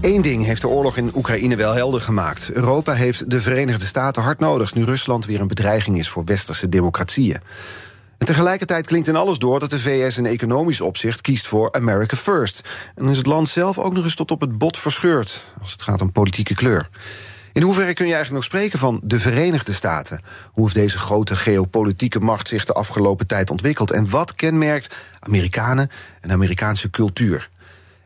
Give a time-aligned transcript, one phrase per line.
[0.00, 2.50] Eén ding heeft de oorlog in Oekraïne wel helder gemaakt.
[2.52, 4.74] Europa heeft de Verenigde Staten hard nodig...
[4.74, 7.40] nu Rusland weer een bedreiging is voor westerse democratieën.
[8.18, 12.16] En tegelijkertijd klinkt in alles door dat de VS in economisch opzicht kiest voor America
[12.16, 12.68] First.
[12.94, 15.52] En is het land zelf ook nog eens tot op het bot verscheurd...
[15.62, 16.88] als het gaat om politieke kleur.
[17.52, 20.20] In hoeverre kun je eigenlijk nog spreken van de Verenigde Staten?
[20.52, 23.90] Hoe heeft deze grote geopolitieke macht zich de afgelopen tijd ontwikkeld?
[23.90, 25.90] En wat kenmerkt Amerikanen
[26.20, 27.48] en Amerikaanse cultuur?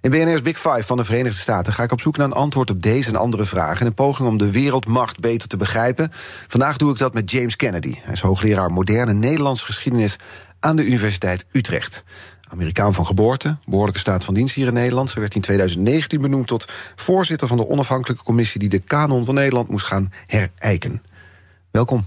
[0.03, 2.71] In BNR's Big Five van de Verenigde Staten ga ik op zoek naar een antwoord
[2.71, 3.81] op deze en andere vragen.
[3.81, 6.11] In een poging om de wereldmacht beter te begrijpen.
[6.47, 7.95] Vandaag doe ik dat met James Kennedy.
[8.03, 10.19] Hij is hoogleraar moderne Nederlandse geschiedenis
[10.61, 12.05] aan de Universiteit Utrecht.
[12.49, 15.11] Amerikaan van geboorte, behoorlijke staat van dienst hier in Nederland.
[15.11, 19.35] Zo werd in 2019 benoemd tot voorzitter van de onafhankelijke commissie die de kanon van
[19.35, 21.03] Nederland moest gaan herijken.
[21.71, 22.07] Welkom.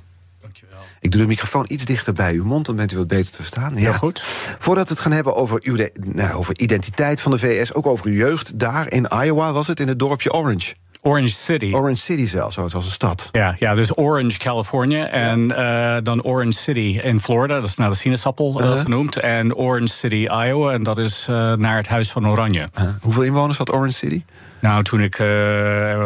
[1.03, 3.35] Ik doe de microfoon iets dichter bij uw mond, dan bent u wat beter te
[3.35, 3.75] verstaan.
[3.75, 4.21] Ja, goed.
[4.59, 7.85] Voordat we het gaan hebben over uw de- nou, over identiteit van de VS, ook
[7.85, 8.59] over uw jeugd.
[8.59, 10.73] Daar in Iowa was het, in het dorpje Orange.
[11.05, 11.71] Orange City.
[11.73, 13.29] Orange City zelfs, zo, het was een stad.
[13.31, 15.07] ja, ja, dus Orange, California.
[15.09, 17.53] En eh, dan Orange City in Florida.
[17.59, 18.81] Dat is naar de sinaasappel eh, Uh-huh.
[18.81, 19.17] genoemd.
[19.17, 20.71] En Orange City, Iowa.
[20.73, 22.69] En dat is eh, naar het Huis van Oranje.
[22.77, 22.89] Huh?
[23.01, 24.23] Hoeveel inwoners had Orange City?
[24.61, 25.15] Nou, toen ik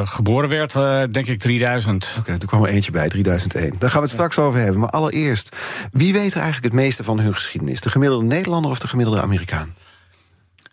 [0.04, 0.74] geboren werd,
[1.14, 2.16] denk ik 3000.
[2.20, 3.76] Oké, toen kwam er eentje bij, 3001.
[3.80, 4.80] Daar gaan we het straks over hebben.
[4.80, 5.56] Maar allereerst,
[5.92, 7.82] wie weet er eigenlijk het meeste van hun geschiedenis?
[7.82, 9.74] De gemiddelde Nederlander of de gemiddelde Amerikaan?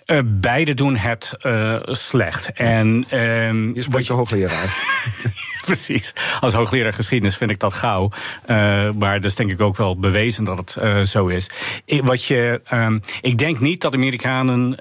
[0.06, 2.52] Eh, beide doen het eh, slecht.
[2.52, 4.76] En, ehm, Je spreekt hoogleraar.
[5.64, 6.12] Precies.
[6.40, 8.10] Als hoogleraar geschiedenis vind ik dat gauw.
[8.46, 8.56] Eh,
[8.90, 11.50] maar dat is denk ik ook wel bewezen dat het zo is.
[11.84, 14.76] Ik, wat je, ehm, ik denk niet dat Amerikanen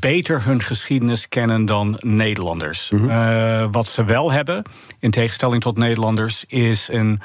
[0.00, 2.92] beter hun geschiedenis kennen dan Nederlanders.
[2.92, 4.62] Eh, wat ze wel hebben,
[5.00, 7.20] in tegenstelling tot Nederlanders, is een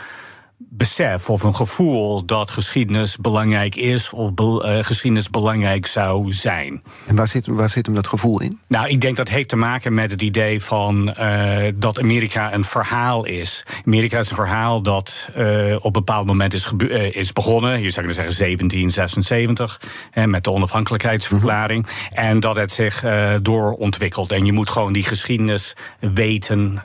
[0.81, 6.83] besef of een gevoel dat geschiedenis belangrijk is of be- eh, geschiedenis belangrijk zou zijn.
[7.05, 8.59] En waar zit, waar zit hem dat gevoel in?
[8.67, 12.63] Nou, ik denk dat heeft te maken met het idee van eh, dat Amerika een
[12.63, 13.63] verhaal is.
[13.85, 16.71] Amerika is een verhaal dat eh, op een bepaald moment is,
[17.11, 17.71] is begonnen.
[17.71, 19.81] Je zou kunnen zeggen 1776,
[20.11, 21.87] hè, met de onafhankelijkheidsverklaring.
[22.11, 23.03] En dat het zich
[23.41, 24.31] doorontwikkelt.
[24.31, 26.81] En je moet gewoon die geschiedenis weten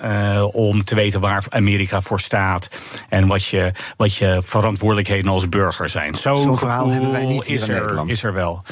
[0.52, 2.68] om te weten waar Amerika voor staat.
[3.08, 6.14] En wat je, wat je verantwoordelijkheden als burger zijn.
[6.14, 8.10] Zo'n verhaal hebben wij niet hier is, in er, Nederland.
[8.10, 8.62] is er wel.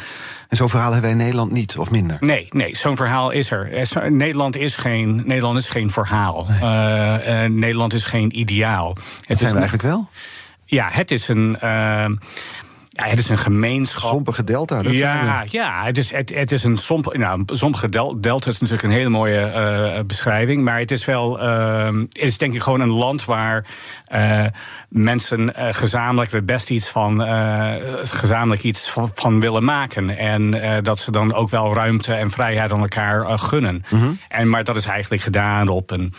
[0.48, 2.16] En zo'n verhaal hebben wij in Nederland niet, of minder.
[2.20, 3.72] Nee, nee zo'n verhaal is er.
[3.72, 6.46] Eh, Nederland is geen, Nederland is geen verhaal.
[6.48, 8.88] Eh, eh, Nederland is geen ideaal.
[8.88, 10.08] Het Dat is zijn we eigenlijk wel.
[10.66, 11.56] Ja, het is een.
[12.94, 14.10] Ja, het is een gemeenschap.
[14.10, 18.20] Sompige delta, dat ja, ja, het is, het, het is een somp, nou, sompige del,
[18.20, 20.64] delta is natuurlijk een hele mooie eh, beschrijving.
[20.64, 23.66] Maar het is wel, eh, het is denk ik gewoon een land waar
[24.06, 24.44] eh,
[24.88, 27.20] mensen eh, gezamenlijk er best iets van,
[28.02, 30.18] gezamenlijk iets van, van willen maken.
[30.18, 30.50] En
[30.82, 33.84] dat ze dan ook wel ruimte en vrijheid aan elkaar gunnen.
[34.28, 36.14] En, maar dat is eigenlijk gedaan op een,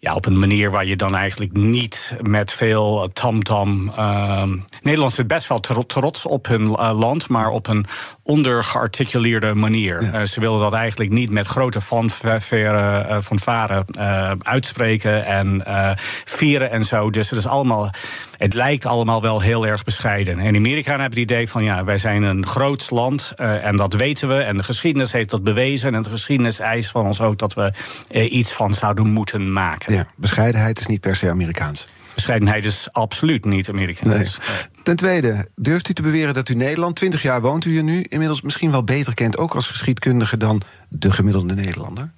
[0.00, 3.92] ja, op een manier waar je dan eigenlijk niet met veel tamtam.
[3.96, 7.86] ehm Nederland zit best wel tro- trots op hun eh, land, maar op een
[8.22, 10.02] ondergearticuleerde manier.
[10.02, 10.12] Ja.
[10.12, 15.90] Eh, ze willen dat eigenlijk niet met grote fanfare, eh, fanfare eh, uitspreken en eh,
[16.24, 17.10] vieren en zo.
[17.10, 17.90] Dus het is allemaal,
[18.38, 20.38] het lijkt allemaal wel heel erg bescheiden.
[20.38, 23.94] En Amerikanen hebben het idee van ja, wij zijn een groot land eh, en dat
[23.94, 24.34] weten we.
[24.34, 25.94] En de geschiedenis heeft dat bewezen.
[25.94, 27.72] En de geschiedenis eist van ons ook dat we
[28.08, 29.94] eh, iets van zouden moeten maken.
[29.94, 31.88] Ja, bescheidenheid is niet per se Amerikaans.
[32.14, 34.38] Bescheidenheid is absoluut niet Amerikaans.
[34.82, 38.02] Ten tweede, durft u te beweren dat u Nederland, 20 jaar woont u hier nu,
[38.08, 42.12] inmiddels misschien wel beter kent, ook als geschiedkundige, dan de gemiddelde Nederlander?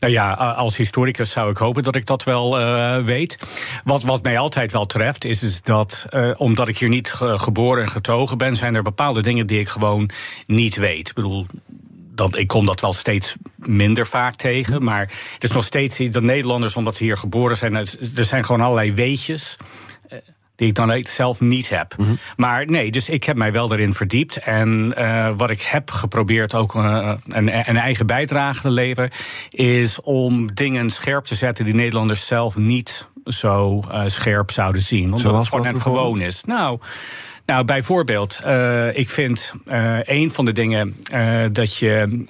[0.00, 3.38] Nou ja, als historicus zou ik hopen dat ik dat wel eh, weet.
[3.84, 7.38] Wat, wat mij altijd wel treft, is, is dat eh, omdat ik hier niet ge-
[7.38, 10.10] geboren en getogen ben, zijn er bepaalde dingen die ik gewoon
[10.46, 11.08] niet weet.
[11.08, 11.46] Ik bedoel.
[12.30, 14.84] Ik kom dat wel steeds minder vaak tegen.
[14.84, 15.00] Maar
[15.34, 18.92] het is nog steeds dat Nederlanders, omdat ze hier geboren zijn, er zijn gewoon allerlei
[18.92, 19.56] weetjes
[20.56, 21.94] die ik dan echt zelf niet heb.
[22.36, 24.36] Maar nee, dus ik heb mij wel erin verdiept.
[24.36, 29.10] En eh, wat ik heb geprobeerd ook eh, een, een eigen bijdrage te leveren...
[29.50, 35.04] is om dingen scherp te zetten die Nederlanders zelf niet zo eh, scherp zouden zien.
[35.04, 36.44] Omdat Zoals het gewoon net gewoon is.
[36.44, 36.78] Nou...
[37.46, 38.40] Nou, bijvoorbeeld,
[38.92, 39.52] ik vind
[40.02, 40.96] een van de dingen
[41.52, 42.24] dat je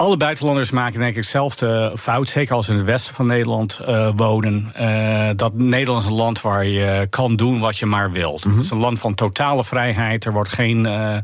[0.00, 3.80] alle buitenlanders maken denk ik hetzelfde fout, zeker als ze in het westen van Nederland
[3.88, 4.72] uh, wonen.
[4.80, 8.44] Uh, dat Nederland is een land waar je kan doen wat je maar wilt.
[8.44, 10.24] Het is een land van totale vrijheid.
[10.24, 11.16] Er wordt geen uh,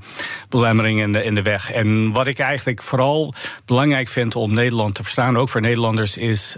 [0.49, 1.73] belemmering in de, in de weg.
[1.73, 3.35] En wat ik eigenlijk vooral
[3.65, 6.57] belangrijk vind om Nederland te verstaan, ook voor Nederlanders, is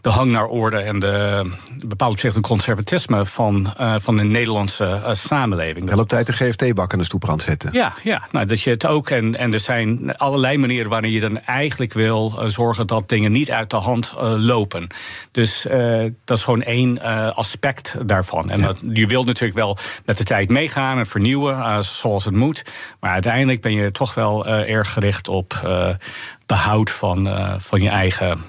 [0.00, 1.50] de hang naar orde en de
[1.84, 5.88] bepaald opzicht een conservatisme van, van de Nederlandse samenleving.
[5.88, 7.72] Wel op tijd de GFT-bak aan de stoeprand zetten.
[7.72, 9.10] Ja, ja nou, dat je het ook.
[9.10, 13.50] En, en er zijn allerlei manieren waarin je eigenlijk wil uh, zorgen dat dingen niet
[13.50, 14.86] uit de hand uh, lopen.
[15.30, 17.02] Dus uh, dat is gewoon één
[17.34, 18.50] aspect daarvan.
[18.50, 18.66] En ja.
[18.66, 22.64] dat, je wilt natuurlijk wel met de tijd meegaan en vernieuwen zoals het moet.
[23.00, 25.68] Maar uiteindelijk ben je toch wel erg gericht op
[26.46, 27.28] behoud van,
[27.60, 28.40] van je eigen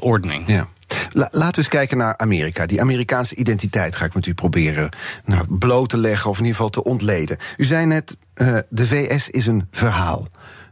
[0.00, 0.44] ordening.
[0.46, 0.68] Ja.
[1.12, 2.66] Laten we eens kijken naar Amerika.
[2.66, 4.90] Die Amerikaanse identiteit ga ik met u proberen
[5.24, 7.36] nou, bloot te leggen of in ieder geval te ontleden.
[7.56, 10.28] U zei net, uh, de VS is een verhaal.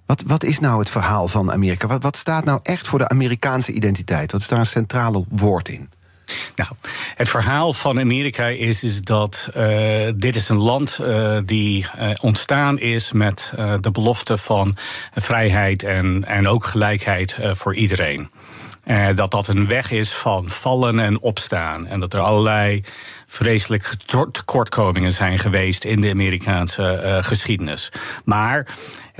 [0.08, 1.86] Wat, wat is nou het verhaal van Amerika?
[1.86, 4.32] Wat, wat staat nou echt voor de Amerikaanse identiteit?
[4.32, 5.90] Wat is daar een centrale woord in?
[6.56, 6.70] Nou,
[7.14, 12.10] het verhaal van Amerika is, is dat uh, dit is een land uh, die uh,
[12.20, 14.76] ontstaan is met de belofte van
[15.14, 18.30] vrijheid en, en ook gelijkheid voor iedereen.
[19.14, 21.86] dat dat een weg is van vallen en opstaan.
[21.86, 22.82] En dat er allerlei
[23.26, 23.94] vreselijk
[24.32, 27.92] tekortkomingen zijn geweest in de Amerikaanse geschiedenis.
[28.24, 28.66] Maar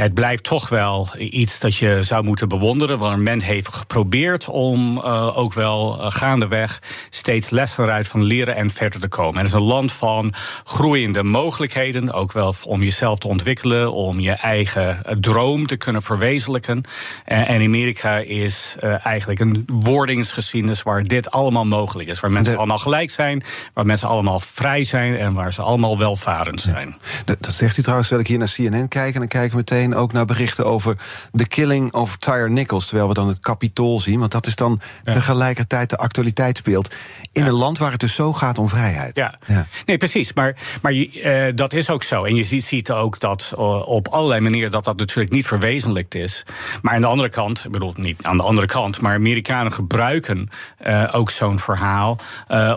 [0.00, 2.98] het blijft toch wel iets dat je zou moeten bewonderen.
[2.98, 8.54] Want men heeft geprobeerd om uh, ook wel uh, gaandeweg steeds lessen eruit van leren
[8.54, 9.36] en verder te komen.
[9.36, 10.32] Het is een land van
[10.64, 12.12] groeiende mogelijkheden.
[12.12, 16.82] Ook wel om jezelf te ontwikkelen, om je eigen uh, droom te kunnen verwezenlijken.
[17.24, 22.20] en Amerika is eigenlijk een wordingsgeschiedenis waar dit allemaal mogelijk is.
[22.20, 22.58] Waar mensen de...
[22.58, 23.42] allemaal gelijk zijn,
[23.72, 26.88] waar mensen allemaal vrij zijn en waar ze allemaal welvarend zijn.
[26.88, 27.22] Ja.
[27.24, 29.56] Dat, dat zegt u trouwens, terwijl ik hier naar CNN kijk en dan kijken we
[29.56, 30.96] meteen ook naar berichten over
[31.32, 32.87] de killing of Tyre Nichols.
[32.87, 34.19] Terwijl we dan het kapitool zien.
[34.19, 36.94] Want dat is dan tegelijkertijd de actualiteit speelt.
[37.32, 39.17] In een land waar het dus zo gaat om vrijheid.
[39.17, 39.67] Ja, ja.
[39.87, 40.32] nee, precies.
[40.32, 42.25] Maar, maar uh, dat is ook zo.
[42.25, 46.14] En je ziet, ziet ook dat uh, op allerlei manieren dat dat natuurlijk niet verwezenlijkt
[46.14, 46.44] is.
[46.82, 50.49] Maar aan de andere kant, ik bedoel niet aan de andere kant, maar Amerikanen gebruiken
[50.87, 52.19] uh, ook zo'n verhaal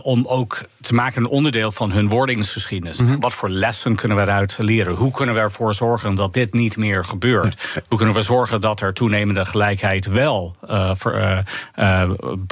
[0.02, 2.98] om ook te maken een onderdeel van hun wordingsgeschiedenis.
[2.98, 3.20] Mm -hmm.
[3.20, 4.96] Wat voor lessen kunnen we eruit leren?
[4.96, 7.84] Hoe kunnen we ervoor zorgen dat dit niet meer gebeurt?
[7.88, 11.46] Hoe kunnen we zorgen dat er toenemende gelijkheid wel uh, ver,
[11.80, 12.10] uh,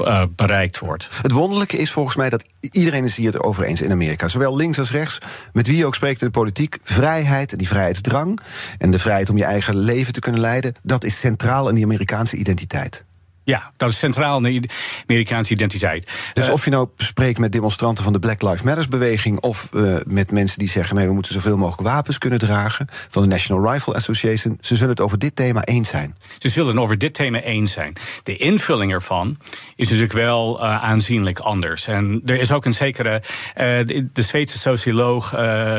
[0.07, 1.09] uh, bereikt wordt?
[1.21, 4.27] Het wonderlijke is volgens mij dat iedereen is hier het over eens in Amerika.
[4.27, 5.17] Zowel links als rechts,
[5.53, 6.77] met wie je ook spreekt in de politiek.
[6.83, 8.39] Vrijheid, die vrijheidsdrang
[8.77, 10.73] en de vrijheid om je eigen leven te kunnen leiden...
[10.83, 13.07] dat is centraal in die Amerikaanse identiteit.
[13.49, 14.69] Ja, dat is centraal in de
[15.07, 16.11] Amerikaanse identiteit.
[16.33, 19.69] Dus uh, of je nou spreekt met demonstranten van de Black Lives Matter beweging, of
[19.73, 23.27] uh, met mensen die zeggen: nee, we moeten zoveel mogelijk wapens kunnen dragen, van de
[23.27, 26.15] National Rifle Association, ze zullen het over dit thema eens zijn.
[26.37, 27.95] Ze zullen het over dit thema eens zijn.
[28.23, 29.37] De invulling ervan
[29.75, 31.87] is natuurlijk wel uh, aanzienlijk anders.
[31.87, 33.21] En er is ook een zekere.
[33.55, 35.29] de, de Zweedse socioloog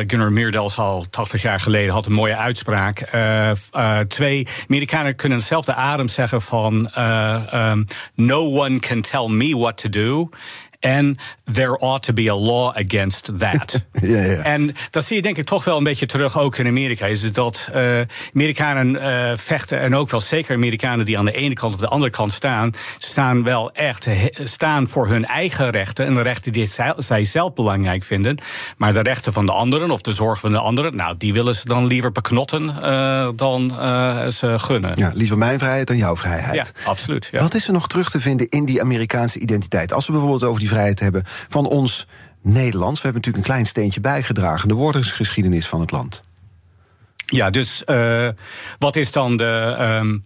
[0.06, 2.98] Gunnar Myrdal al 80 jaar geleden had een mooie uitspraak.
[4.08, 6.90] twee Amerikanen kunnen hetzelfde adem zeggen van.
[7.60, 7.86] Um,
[8.16, 10.30] no one can tell me what to do.
[10.80, 11.20] And
[11.52, 13.86] there ought to be a law against that.
[14.02, 14.42] ja, ja.
[14.42, 17.06] En dat zie je denk ik toch wel een beetje terug ook in Amerika.
[17.06, 18.00] Is dat uh,
[18.34, 21.88] Amerikanen uh, vechten, en ook wel zeker Amerikanen die aan de ene kant of de
[21.88, 26.06] andere kant staan, staan wel echt staan voor hun eigen rechten.
[26.06, 28.38] En de rechten die zij zelf belangrijk vinden.
[28.76, 31.54] Maar de rechten van de anderen of de zorg van de anderen, nou, die willen
[31.54, 33.70] ze dan liever beknotten uh, dan
[34.32, 34.92] ze gunnen.
[34.94, 36.72] Ja, liever mijn vrijheid dan jouw vrijheid.
[36.76, 37.28] Ja, absoluut.
[37.32, 37.40] Ja.
[37.40, 39.92] Wat is er nog terug te vinden in die Amerikaanse identiteit?
[39.92, 42.06] Als we bijvoorbeeld over die vrijheid hebben van ons
[42.42, 43.00] Nederlands.
[43.00, 44.68] We hebben natuurlijk een klein steentje bijgedragen.
[44.68, 46.22] De woordingsgeschiedenis van het land.
[47.26, 48.28] Ja, dus uh,
[48.78, 49.76] wat is dan de.
[49.78, 50.24] Um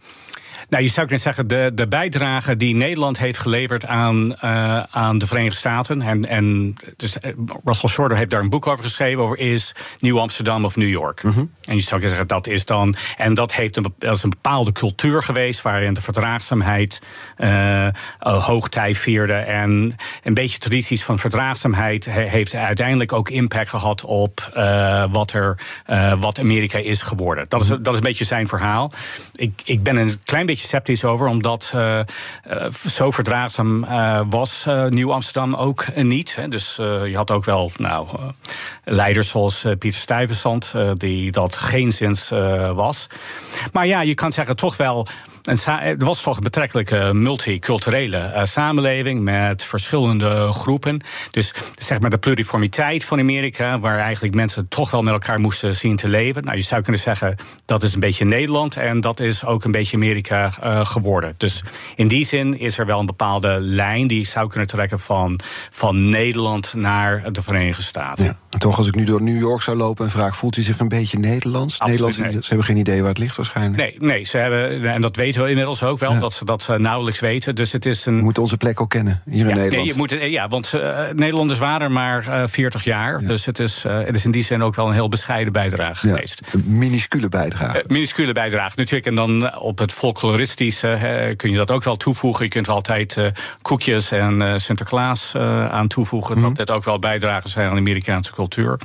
[0.69, 5.19] nou, je zou kunnen zeggen, de, de bijdrage die Nederland heeft geleverd aan, uh, aan
[5.19, 6.03] de Verenigde Staten.
[6.03, 7.17] En, en dus
[7.65, 11.23] Russell Shorter heeft daar een boek over geschreven, over is Nieuw Amsterdam of New York.
[11.23, 11.51] Mm -hmm.
[11.65, 12.97] En je zou kunnen zeggen, dat is dan.
[13.17, 17.03] En dat, heeft een, dat is een bepaalde cultuur geweest waarin de verdraagzaamheid
[17.39, 19.33] uh, hoogtij vierde.
[19.33, 25.59] En een beetje tradities van verdraagzaamheid heeft uiteindelijk ook impact gehad op uh, wat, er,
[26.19, 27.45] wat Amerika is geworden.
[27.49, 28.93] Dat is, dat is een beetje zijn verhaal.
[29.35, 34.67] Ik, ik ben een klein beetje sceptisch over, omdat uh, uh, zo verdraagzaam uh, was
[34.89, 36.37] Nieuw Amsterdam ook niet.
[36.37, 36.49] Hè.
[36.49, 38.09] Dus je had ook wel nou,
[38.85, 42.29] leiders zoals Pieter Stuyvesant, die dat geen zins
[42.75, 43.07] was.
[43.73, 45.07] Maar ja, je kan zeggen toch wel
[45.45, 51.01] het was toch een betrekkelijk multiculturele samenleving met verschillende groepen.
[51.31, 55.75] Dus zeg maar de pluriformiteit van Amerika, waar eigenlijk mensen toch wel met elkaar moesten
[55.75, 56.45] zien te leven.
[56.45, 59.71] Nou, je zou kunnen zeggen dat is een beetje Nederland en dat is ook een
[59.71, 60.51] beetje Amerika
[60.85, 61.35] geworden.
[61.37, 61.63] Dus
[61.97, 66.09] in die zin is er wel een bepaalde lijn die zou kunnen trekken van, van
[66.09, 68.25] Nederland naar de Verenigde Staten.
[68.25, 70.79] Ja, toch, als ik nu door New York zou lopen en vraag, voelt u zich
[70.79, 71.81] een beetje Nederlands?
[71.81, 73.77] Nederlands Ze hebben geen idee waar het ligt waarschijnlijk.
[73.77, 77.21] Nee, nee ze hebben, en dat weten we inmiddels ook wel, dat ze dat nauwelijks
[77.21, 77.55] weten.
[77.55, 78.17] Dus het is een.
[78.17, 79.73] We moeten onze plek ook kennen hier in Nederland.
[79.73, 83.21] Nee, je moet, ja, want uh, Nederlanders waren maar uh, 40 jaar.
[83.21, 86.09] Dus het is, uh, het is in die zin ook wel een heel bescheiden bijdrage
[86.09, 86.41] geweest.
[86.53, 87.85] Een minuscule bijdrage.
[87.87, 88.73] Minuscule bijdrage.
[88.77, 92.45] Natuurlijk, en dan op het folkloristische kun je dat ook wel toevoegen.
[92.45, 95.37] Je kunt er altijd koekjes en Sinterklaas
[95.71, 96.35] aan toevoegen.
[96.35, 96.55] Dat mhm.
[96.55, 98.81] dit ook wel bijdragen zijn aan de Amerikaanse cultuur.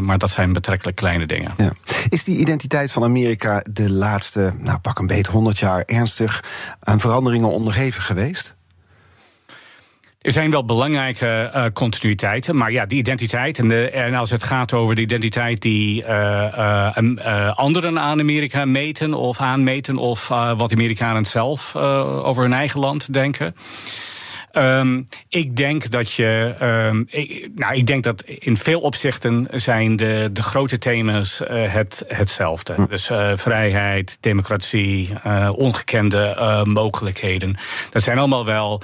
[0.00, 1.54] maar dat zijn betrekkelijk kleine dingen.
[1.56, 1.72] Ja.
[2.08, 6.44] Is die identiteit van Amerika de laatste, nou pak een beet, 100 jaar ernstig
[6.80, 8.54] aan veranderingen onderhevig geweest?
[10.20, 13.58] Er zijn wel belangrijke uh, continuïteiten, maar ja, die identiteit.
[13.58, 18.64] En, de, en als het gaat over de identiteit die uh, uh, anderen aan Amerika
[18.64, 23.54] meten of aanmeten, of wat Amerikanen zelf over hun eigen land denken.
[24.58, 26.54] Um, ik denk dat je.
[26.62, 31.72] Um, ik, nou, ik denk dat in veel opzichten zijn de, de grote thema's uh,
[31.72, 32.74] het, hetzelfde.
[32.74, 32.86] Hm.
[32.86, 37.56] Dus uh, vrijheid, democratie, uh, ongekende mogelijkheden.
[37.90, 38.82] Dat zijn allemaal wel.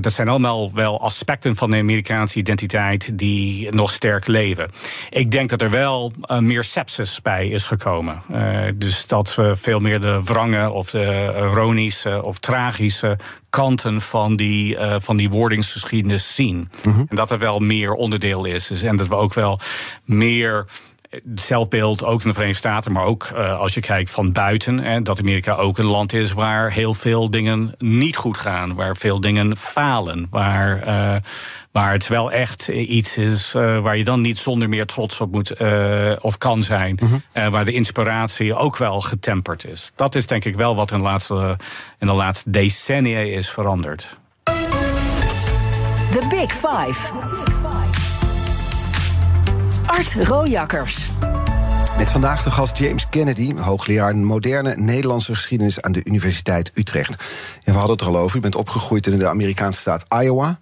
[0.00, 4.70] dat zijn allemaal wel aspecten van de Amerikaanse identiteit die nog sterk leven.
[5.10, 8.22] Ik denk dat er wel meer sepsis bij is gekomen.
[8.74, 13.18] dus dat we veel meer de wrangen of de ironische of tragische
[13.50, 16.70] kanten van die, uh, van die wordingsgeschiedenis zien.
[16.84, 16.98] Mhm.
[17.08, 18.66] En dat er wel meer onderdeel is.
[18.66, 19.60] Dus, en dat we ook wel
[20.04, 20.66] meer
[21.34, 25.02] zelfbeeld, ook in de Verenigde Staten, maar ook uh, als je kijkt van buiten, hè,
[25.02, 29.20] dat Amerika ook een land is waar heel veel dingen niet goed gaan, waar veel
[29.20, 31.20] dingen falen, waar, uh,
[31.72, 35.32] waar het wel echt iets is uh, waar je dan niet zonder meer trots op
[35.32, 35.54] moet
[36.20, 37.50] of kan zijn, mm -hmm.
[37.50, 39.92] waar de inspiratie ook wel getemperd is.
[39.94, 41.58] Dat is denk ik wel wat in de laatste,
[41.98, 44.18] in de laatste decennia is veranderd.
[46.10, 47.12] The Big Five.
[49.96, 51.08] Art Rojakkers.
[51.96, 57.10] Met vandaag de gast James Kennedy, hoogleraar moderne Nederlandse geschiedenis aan de Universiteit Utrecht.
[57.64, 58.36] En we hadden het er al over.
[58.36, 60.58] U bent opgegroeid in de Amerikaanse staat Iowa.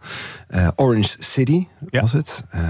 [0.49, 2.43] Uh, Orange City was het.
[2.55, 2.61] Uh,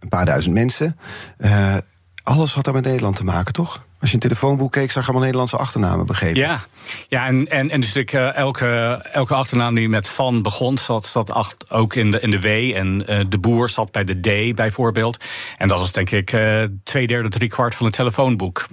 [0.00, 0.98] een paar duizend mensen.
[1.38, 1.76] Uh,
[2.22, 3.86] alles wat daar met Nederland te maken, toch?
[4.00, 6.40] Als je een telefoonboek keek, zag je allemaal Nederlandse achternamen, begrepen.
[6.40, 6.60] Ja,
[7.08, 8.66] ja en, en, en dus ik, uh, elke,
[9.12, 12.46] elke achternaam die met van begon, zat, zat acht, ook in de, in de W.
[12.76, 15.24] En uh, de boer zat bij de D bijvoorbeeld.
[15.56, 18.66] En dat was denk ik uh, twee derde, drie kwart van het telefoonboek.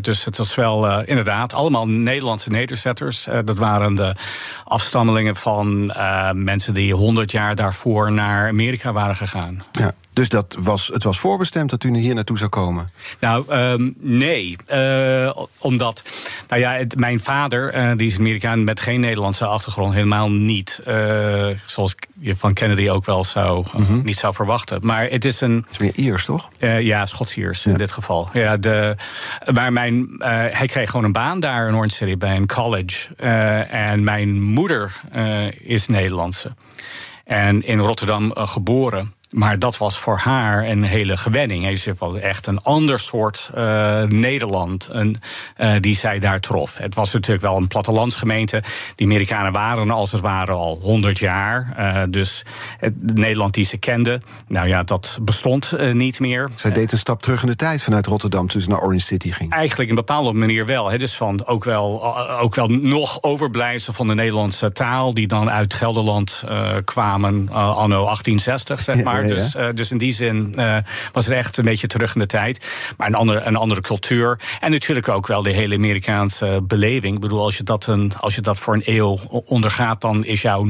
[0.00, 3.26] dus het was wel inderdaad allemaal Nederlandse nederzetters.
[3.44, 4.14] dat waren de
[4.64, 5.86] afstammelingen van
[6.34, 9.64] mensen die honderd jaar daarvoor naar Amerika waren gegaan.
[9.72, 9.94] Ja.
[10.14, 12.90] Dus dat was, het was voorbestemd dat u hier naartoe zou komen?
[13.20, 14.53] Nou, um, nee.
[14.72, 16.02] Uh, omdat,
[16.48, 20.82] nou ja, het, mijn vader, uh, die is Amerikaan met geen Nederlandse achtergrond, helemaal niet.
[20.88, 24.02] Uh, zoals je van Kennedy ook wel zou, mm -hmm.
[24.04, 24.78] niet zou verwachten.
[24.82, 25.56] Maar het is een.
[25.56, 26.48] Het is meer Iers, toch?
[26.58, 27.70] ja, Schots-Iers ja.
[27.70, 28.28] in dit geval.
[28.32, 28.96] Ja, de,
[29.52, 30.14] maar mijn,
[30.50, 33.14] hij kreeg gewoon een baan daar in Orange City bij een college.
[33.68, 35.00] en mijn moeder
[35.62, 36.54] is Nederlandse.
[37.24, 39.12] En in Rotterdam geboren.
[39.34, 41.64] Maar dat was voor haar een hele gewenning.
[41.64, 45.16] Hij was echt een ander soort uh, Nederland een,
[45.58, 46.76] uh, die zij daar trof.
[46.76, 48.62] Het was natuurlijk wel een plattelandsgemeente.
[48.94, 51.74] Die Amerikanen waren als het ware al 100 jaar.
[51.78, 52.44] Uh, dus
[52.78, 56.50] het Nederland die ze kenden, nou ja, dat bestond niet meer.
[56.54, 59.32] Zij deed een stap terug in de tijd vanuit Rotterdam toen ze naar Orange City
[59.32, 59.52] ging.
[59.52, 60.90] Eigenlijk in een bepaalde manier wel.
[60.90, 65.50] He, dus van ook wel, ook wel nog overblijfsel van de Nederlandse taal, die dan
[65.50, 66.44] uit Gelderland
[66.84, 69.23] kwamen anno 1860, zeg maar.
[69.28, 70.78] Dus, uh, dus in die zin uh,
[71.12, 72.66] was het echt een beetje terug in de tijd.
[72.96, 74.40] Maar een andere, een andere cultuur.
[74.60, 77.14] En natuurlijk ook wel de hele Amerikaanse beleving.
[77.14, 80.42] Ik bedoel, als je dat, een, als je dat voor een eeuw ondergaat, dan is
[80.42, 80.66] jouw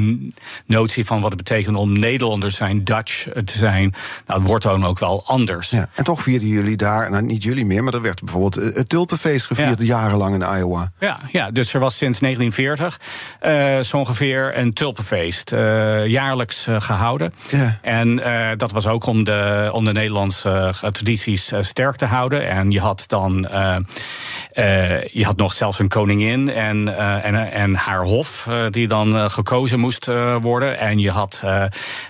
[0.66, 3.94] notie van wat het betekent om Nederlander zijn, Dutch eh, te zijn,
[4.26, 5.70] nou, wordt dan ook wel anders.
[5.70, 8.88] Ja, en toch vierden jullie daar, nou niet jullie meer, maar er werd bijvoorbeeld het
[8.88, 10.92] Tulpenfeest gevierd jarenlang in Iowa.
[10.99, 13.00] Ja, ja, dus er was sinds 1940
[13.42, 17.34] uh, zo ongeveer een Tulpenfeest uh, jaarlijks gehouden.
[17.50, 17.78] Ja.
[17.82, 18.18] En
[18.56, 22.48] dat was ook om de, om de Nederlandse uh, tradities uh, sterk te houden.
[22.48, 23.48] En je had dan
[25.12, 30.06] je had nog zelfs een koningin en, en, en haar hof, die dan gekozen moest
[30.40, 30.78] worden.
[30.78, 31.44] En je had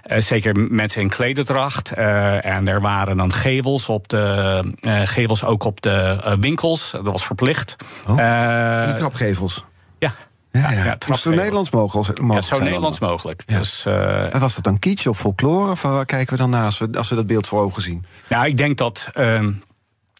[0.05, 1.93] zeker mensen in klederdracht.
[1.93, 4.63] en er waren dan gevels op de
[5.05, 6.91] gevels ook op de winkels.
[6.91, 7.77] Dat was verplicht.
[8.09, 9.65] Oh, die trapgevels.
[9.99, 10.15] Ja.
[10.61, 10.83] Ja, ja.
[10.83, 12.21] het is zo Nederlands mogelijk.
[12.33, 13.47] Ja, zo Nederlands mogelijk.
[13.47, 15.71] Dus, uh, was dat dan kitsch of folklore?
[15.71, 18.05] Of waar kijken we dan naar als we, als we dat beeld voor ogen zien?
[18.29, 19.11] Nou, ik denk dat.
[19.15, 19.49] Uh,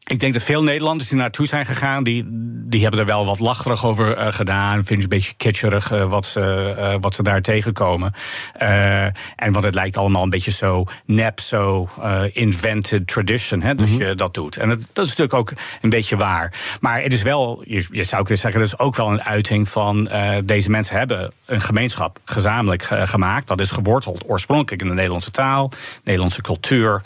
[0.05, 2.25] ik denk dat veel Nederlanders die naartoe zijn gegaan, die,
[2.67, 4.75] die hebben er wel wat lacherig over uh, gedaan.
[4.85, 8.15] Vinden ze een beetje kitscherig uh, wat, ze, uh, wat ze daar tegenkomen.
[8.57, 11.89] en want het lijkt allemaal een beetje zo nep, zo
[12.33, 13.63] invented tradition.
[13.63, 14.07] Hè, dus mm -hmm.
[14.07, 14.57] je dat doet.
[14.57, 16.55] En dat, dat, is natuurlijk ook een beetje waar.
[16.81, 19.69] Maar het is wel, je, je zou kunnen zeggen, dat is ook wel een uiting
[19.69, 20.11] van
[20.45, 23.49] deze mensen hebben een gemeenschap gezamenlijk gemaakt.
[23.49, 25.71] Dat is geworteld oorspronkelijk in de Nederlandse taal,
[26.05, 27.01] Nederlandse cultuur,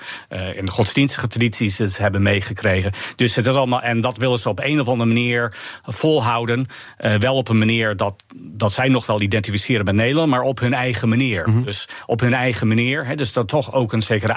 [0.54, 2.87] in de godsdienstige tradities die ze hebben meegekregen.
[3.16, 6.66] Dus het is allemaal, en dat willen ze op een of andere manier volhouden.
[7.00, 10.60] Uh, wel op een manier dat, dat zij nog wel identificeren met Nederland, maar op
[10.60, 11.48] hun eigen manier.
[11.48, 11.64] Mm -hmm.
[11.64, 13.06] Dus op hun eigen manier.
[13.06, 14.36] Hè, dus dat toch ook een zekere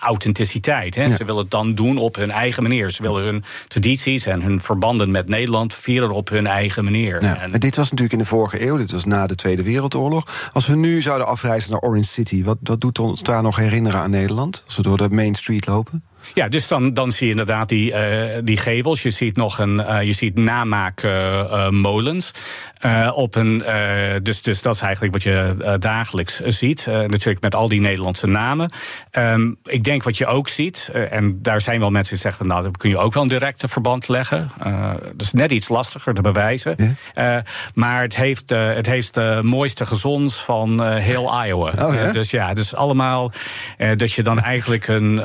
[0.00, 0.94] authenticiteit.
[0.94, 1.02] Hè.
[1.02, 1.16] Ja.
[1.16, 2.90] Ze willen het dan doen op hun eigen manier.
[2.90, 7.22] Ze willen hun tradities en hun verbanden met Nederland vieren op hun eigen manier.
[7.22, 7.38] Ja.
[7.38, 10.50] En, en dit was natuurlijk in de vorige eeuw, dit was na de Tweede Wereldoorlog.
[10.52, 14.00] Als we nu zouden afreizen naar Orange City, wat, wat doet ons daar nog herinneren
[14.00, 14.62] aan Nederland?
[14.66, 16.04] Als we door de Main Street lopen?
[16.34, 19.02] Ja, dus dan, dan zie je inderdaad die, uh, die gevels.
[19.02, 22.30] Je ziet nog een, uh, je ziet namaakmolens.
[22.82, 23.62] Uh, op een,
[24.22, 26.86] dus, dus dat is eigenlijk wat je dagelijks ziet.
[26.86, 28.70] natuurlijk met al die Nederlandse namen.
[29.12, 32.62] Um, ik denk wat je ook ziet, en daar zijn wel mensen die zeggen nou,
[32.62, 34.50] dat kun je ook wel een directe verband leggen.
[35.02, 36.76] dat is net iets lastiger te bewijzen.
[37.14, 37.44] Ja?
[37.74, 41.72] maar het heeft, het heeft de mooiste gezons van heel Iowa.
[41.78, 42.12] Oh, ja?
[42.12, 43.30] dus ja, dus allemaal
[43.96, 45.20] dat je dan eigenlijk een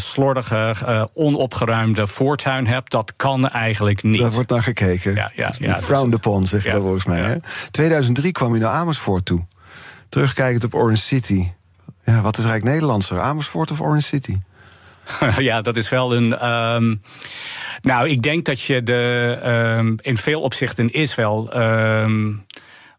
[0.00, 4.20] slor slordige, uh, onopgeruimde voortuin hebt, dat kan eigenlijk niet.
[4.20, 5.14] Daar wordt naar gekeken.
[5.14, 7.20] Ja, ja, ja, Frowned upon, zeg je ja, volgens mij.
[7.20, 7.36] Hè?
[7.70, 9.44] 2003 kwam je naar Amersfoort toe.
[10.08, 11.48] Terugkijkend op Orange City.
[12.04, 14.38] Ja, wat is eigenlijk Nederlandser, Amersfoort of Orange City?
[15.38, 16.48] ja, dat is wel een.
[16.48, 17.02] Um,
[17.80, 19.38] nou, ik denk dat je de.
[19.78, 21.56] Um, in veel opzichten is wel.
[21.56, 22.44] Um,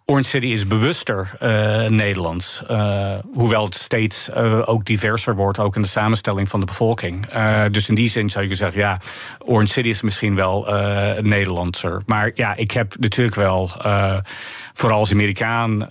[0.05, 2.63] Orange City is bewuster uh, Nederlands.
[2.71, 7.27] Uh, hoewel het steeds uh, ook diverser wordt, ook in de samenstelling van de bevolking.
[7.71, 8.99] dus in die zin zou je zeggen, ja,
[9.39, 10.67] Orange City is misschien wel
[11.21, 12.03] Nederlandser.
[12.05, 13.71] Maar ja, ik heb natuurlijk wel,
[14.73, 15.89] vooral als Amerikaan,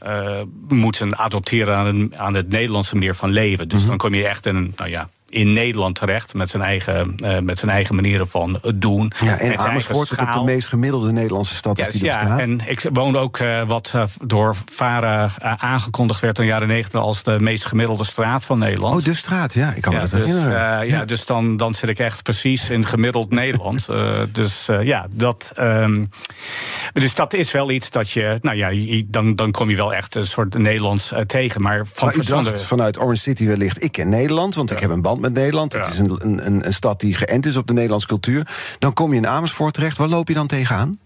[0.68, 3.68] moeten adopteren aan, een, aan het Nederlandse manier van leven.
[3.68, 3.88] Dus mm -hmm.
[3.88, 7.38] dan kom je echt in een, nou ja, in Nederland terecht met zijn eigen, uh,
[7.38, 9.12] met zijn eigen manieren van doen.
[9.24, 12.38] Ja, en Amersfoort is ook de meest gemiddelde Nederlandse stad die ja.
[12.38, 17.00] En ik woon ook uh, wat uh, door Vara aangekondigd werd in de jaren negentig
[17.00, 18.94] als de meest gemiddelde straat van Nederland.
[18.94, 20.86] Oh, de straat, ja, ik kan ja, me dat dus, herinneren.
[20.86, 23.86] ja, dus dan, dan zit ik echt precies in gemiddeld Nederland.
[24.32, 26.10] dus ja, dat, um,
[26.92, 30.14] dus dat is wel iets dat je, nou ja, dan, dan kom je wel echt
[30.14, 31.62] een soort Nederlands tegen.
[31.62, 34.90] Maar, van maar u dacht vanuit Orange City wellicht, ik ken Nederland, want ik heb
[34.90, 35.72] een band met Nederland.
[35.72, 38.46] Het is een, een, een stad die geënt is op de Nederlandse cultuur.
[38.78, 39.96] Dan kom je in Amersfoort terecht.
[39.96, 40.98] Waar loop je dan tegenaan?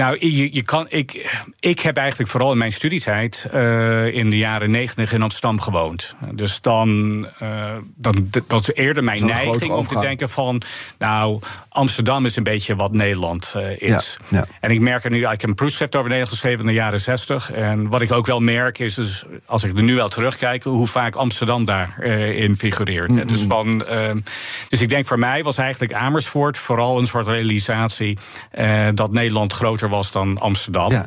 [0.00, 4.38] Nou, je, je kan, ik, ik heb eigenlijk vooral in mijn studietijd uh, in de
[4.38, 6.14] jaren negentig in Amsterdam gewoond.
[6.34, 10.62] Dus dan, uh, dan dat is eerder mijn neiging om te denken van,
[10.98, 14.18] nou, Amsterdam is een beetje wat Nederland uh, is.
[14.28, 14.46] Ja, ja.
[14.60, 17.00] En ik merk er nu, ik heb een proefschrift over Nederland geschreven in de jaren
[17.00, 17.52] zestig.
[17.52, 20.86] En wat ik ook wel merk is, dus, als ik er nu wel terugkijk, hoe
[20.86, 23.08] vaak Amsterdam daarin figureert.
[23.08, 23.28] Mm -hmm.
[23.28, 23.84] dus, van,
[24.68, 28.18] dus ik denk voor mij was eigenlijk Amersfoort vooral een soort realisatie
[28.94, 30.90] dat Nederland groter was dan Amsterdam.
[30.90, 31.06] Ja.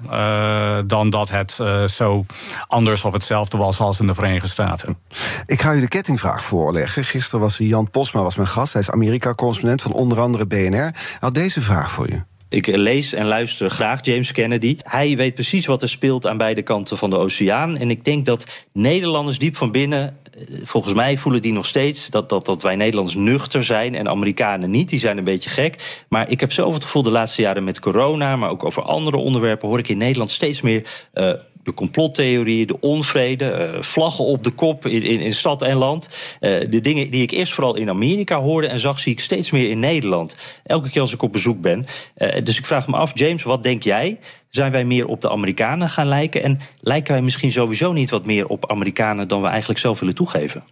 [0.77, 2.25] Uh, dan dat het uh, zo
[2.67, 4.97] anders of hetzelfde was als in de Verenigde Staten.
[5.45, 7.03] Ik ga u de kettingvraag voorleggen.
[7.03, 8.73] Gisteren was Jan Posma was mijn gast.
[8.73, 10.77] Hij is Amerika-correspondent van onder andere BNR.
[10.77, 12.23] Hij had deze vraag voor u.
[12.53, 14.77] Ik lees en luister graag James Kennedy.
[14.81, 17.77] Hij weet precies wat er speelt aan beide kanten van de oceaan.
[17.77, 20.17] En ik denk dat Nederlanders diep van binnen
[20.63, 24.71] volgens mij voelen die nog steeds dat, dat, dat wij Nederlanders nuchter zijn en Amerikanen
[24.71, 24.89] niet.
[24.89, 26.03] Die zijn een beetje gek.
[26.09, 29.17] Maar ik heb zelf het gevoel de laatste jaren met corona, maar ook over andere
[29.17, 30.87] onderwerpen, hoor ik in Nederland steeds meer.
[31.13, 31.33] Uh,
[31.63, 36.09] de complottheorieën, de onvrede, uh, vlaggen op de kop in, in, in stad en land.
[36.39, 39.51] Uh, de dingen die ik eerst vooral in Amerika hoorde en zag, zie ik steeds
[39.51, 40.35] meer in Nederland.
[40.63, 41.85] Elke keer als ik op bezoek ben.
[42.17, 44.19] Uh, dus ik vraag me af, James, wat denk jij?
[44.49, 46.43] Zijn wij meer op de Amerikanen gaan lijken?
[46.43, 50.15] En lijken wij misschien sowieso niet wat meer op Amerikanen dan we eigenlijk zelf willen
[50.15, 50.63] toegeven?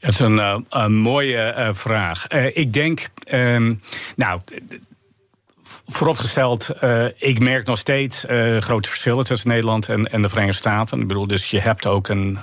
[0.00, 2.28] Dat is een, een mooie vraag.
[2.52, 3.74] Ik denk, ehm,
[4.16, 4.40] nou,
[5.86, 6.70] vooropgesteld,
[7.16, 8.24] ik merk nog steeds
[8.58, 11.00] grote verschillen tussen Nederland en, en, de Verenigde Staten.
[11.00, 12.38] Ik bedoel, dus je hebt ook een.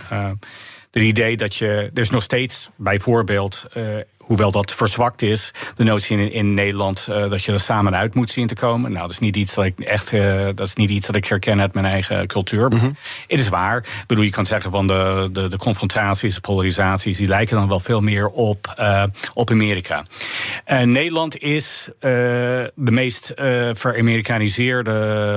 [0.91, 1.67] het idee dat je.
[1.93, 3.67] Er is nog steeds bijvoorbeeld
[4.30, 8.13] hoewel dat verzwakt is, de notie in, in Nederland uh, dat je er samen uit
[8.13, 8.92] moet zien te komen.
[8.92, 11.26] Nou, dat is niet iets dat ik echt, uh, dat is niet iets dat ik
[11.26, 12.70] herken uit mijn eigen cultuur.
[12.70, 12.96] Mm -hmm.
[13.28, 13.78] Het is waar.
[13.78, 17.68] Ik bedoel, je kan zeggen van de, de, de confrontaties, de polarisaties, die lijken dan
[17.68, 20.06] wel veel meer op, uh, op Amerika.
[20.84, 23.32] Nederland is de meest
[23.74, 24.92] veramerikaniseerde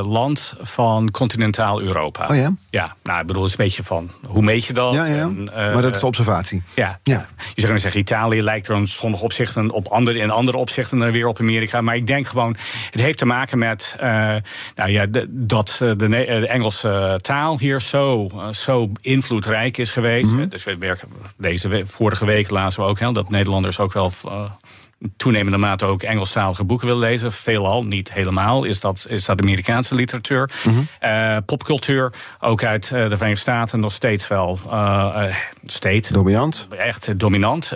[0.06, 2.26] land van continentaal Europa.
[2.26, 2.54] Oh ja?
[2.70, 4.94] Ja, nou, ik bedoel, het is een beetje van hoe meet je dat?
[4.94, 5.20] Ja, ja.
[5.20, 6.62] En, maar dat is observatie.
[6.74, 7.26] Ja, ja.
[7.36, 10.98] je zou kunnen zeggen, Italië lijkt er in sommige opzichten op andere, in andere opzichten
[10.98, 11.80] dan weer op Amerika.
[11.80, 12.56] Maar ik denk gewoon,
[12.90, 14.02] het heeft te maken met uh,
[14.74, 20.30] nou ja, de, dat de, de, Engelse taal hier zo, zo invloedrijk is geweest.
[20.30, 20.48] Mm -hmm.
[20.48, 24.12] Dus we werken, deze vorige week lazen we ook hè, dat Nederlanders ook wel.
[25.16, 27.32] Toenemende mate ook Engelstalige boeken wil lezen.
[27.32, 30.50] Veelal, niet helemaal, is dat, is dat Amerikaanse literatuur.
[30.64, 30.88] Mm -hmm.
[31.10, 35.24] uh, popcultuur, ook uit uh, de Verenigde Staten, nog steeds wel uh,
[35.66, 36.08] steeds.
[36.08, 36.68] Dominant?
[36.70, 37.72] Echt dominant.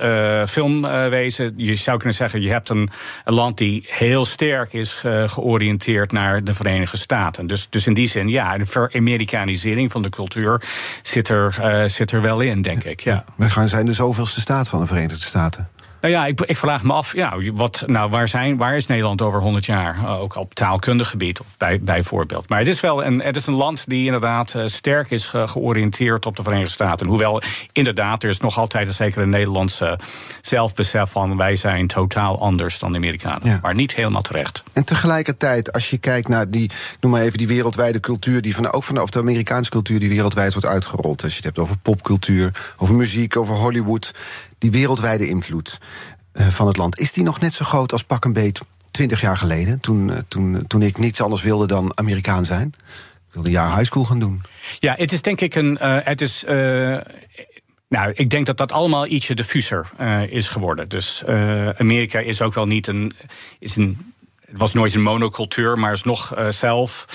[0.46, 2.88] filmwezen, je zou kunnen zeggen, je hebt een,
[3.24, 7.46] een land die heel sterk is georiënteerd naar de Verenigde Staten.
[7.46, 10.62] Dus, dus in die zin, ja, de veramerikanisering van de cultuur
[11.02, 11.54] zit er,
[11.90, 13.00] zit er wel in, denk ik.
[13.00, 13.12] Ja.
[13.12, 13.24] ja.
[13.36, 15.68] We gaan zijn de zoveelste staat van de Verenigde Staten.
[16.00, 19.22] Nou ja, ik, ik, vraag me af, ja, wat, nou, waar, zijn, waar is Nederland
[19.22, 19.96] over 100 jaar?
[19.96, 22.48] Uh, ook op taalkundig gebied, of bij, bijvoorbeeld.
[22.48, 25.46] Maar het is wel een, het is een land die inderdaad uh, sterk is ge,
[25.46, 27.06] georiënteerd op de Verenigde Staten.
[27.06, 29.98] Hoewel, inderdaad, er is nog altijd een zekere Nederlandse
[30.40, 33.48] zelfbesef van wij zijn totaal anders dan de Amerikanen.
[33.48, 33.58] Ja.
[33.62, 34.62] Maar niet helemaal terecht.
[34.72, 38.72] En tegelijkertijd, als je kijkt naar die, noem maar even die wereldwijde cultuur, die van,
[38.72, 41.22] ook van de, de Amerikaanse cultuur die wereldwijd wordt uitgerold.
[41.22, 44.12] Als je het hebt over popcultuur, over muziek, over Hollywood
[44.70, 45.78] die wereldwijde invloed
[46.32, 49.20] uh, van het land, is die nog net zo groot als pak een beet 20
[49.20, 49.80] jaar geleden?
[49.80, 52.74] Toen, uh, toen, toen ik niets anders wilde dan Amerikaan zijn.
[53.28, 54.42] Ik wilde jaar high school gaan doen.
[54.78, 55.78] Ja, het is denk ik een.
[55.80, 56.44] Het is.
[57.88, 59.90] Nou, ik denk dat dat allemaal ietsje diffuser
[60.30, 60.88] is geworden.
[60.88, 61.24] Dus
[61.76, 63.12] Amerika is ook wel niet een.
[63.58, 64.14] Is een
[64.46, 67.06] het was nooit een monocultuur, maar is nog zelf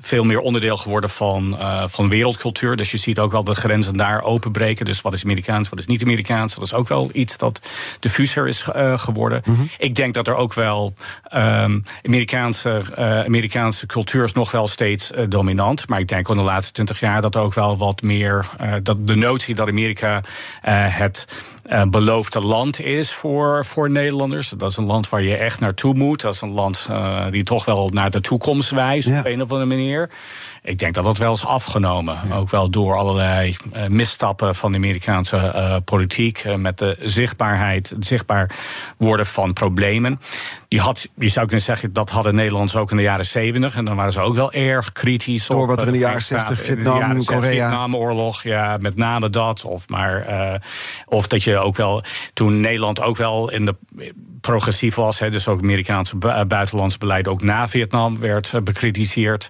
[0.00, 2.76] veel meer onderdeel geworden van, uh, van wereldcultuur.
[2.76, 4.84] Dus je ziet ook wel de grenzen daar openbreken.
[4.84, 6.54] Dus wat is Amerikaans, wat is niet Amerikaans?
[6.54, 9.42] Dat is ook wel iets dat diffuser is uh, geworden.
[9.44, 9.68] Mm -hmm.
[9.78, 10.94] Ik denk dat er ook wel
[11.34, 15.88] um, Amerikaanse, uh, Amerikaanse cultuur is nog wel steeds dominant.
[15.88, 18.46] Maar ik denk in de laatste twintig jaar dat er ook wel wat meer...
[18.82, 20.22] dat de notie dat Amerika
[20.90, 21.24] het
[21.68, 24.48] uh, beloofde land is voor, voor Nederlanders.
[24.48, 26.20] Dat is een land waar je echt naartoe moet.
[26.20, 29.18] Dat is een land uh, die toch wel naar de toekomst wijst ja.
[29.18, 30.10] op een of andere manier.
[30.68, 32.18] Ik denk dat dat wel is afgenomen.
[32.28, 32.34] Ja.
[32.34, 36.44] Ook wel door allerlei uh, misstappen van de Amerikaanse uh, politiek.
[36.44, 38.50] Uh, met de zichtbaarheid, het zichtbaar
[38.96, 40.20] worden van problemen.
[40.68, 43.76] Die had, je zou kunnen zeggen, dat hadden Nederlanders ook in de jaren 70.
[43.76, 45.46] En dan waren ze ook wel erg kritisch.
[45.46, 47.50] Door wat er in de jaren 60, Vietnam, Korea.
[47.50, 49.64] Vietnamoorlog, ja, met name dat.
[49.64, 50.60] Of, maar,
[51.04, 52.02] of dat je ook wel,
[52.32, 53.74] toen Nederland ook wel in de
[54.40, 55.18] progressief was.
[55.18, 59.48] Hè, dus ook Amerikaanse buitenlands beleid ook na Vietnam werd bekritiseerd.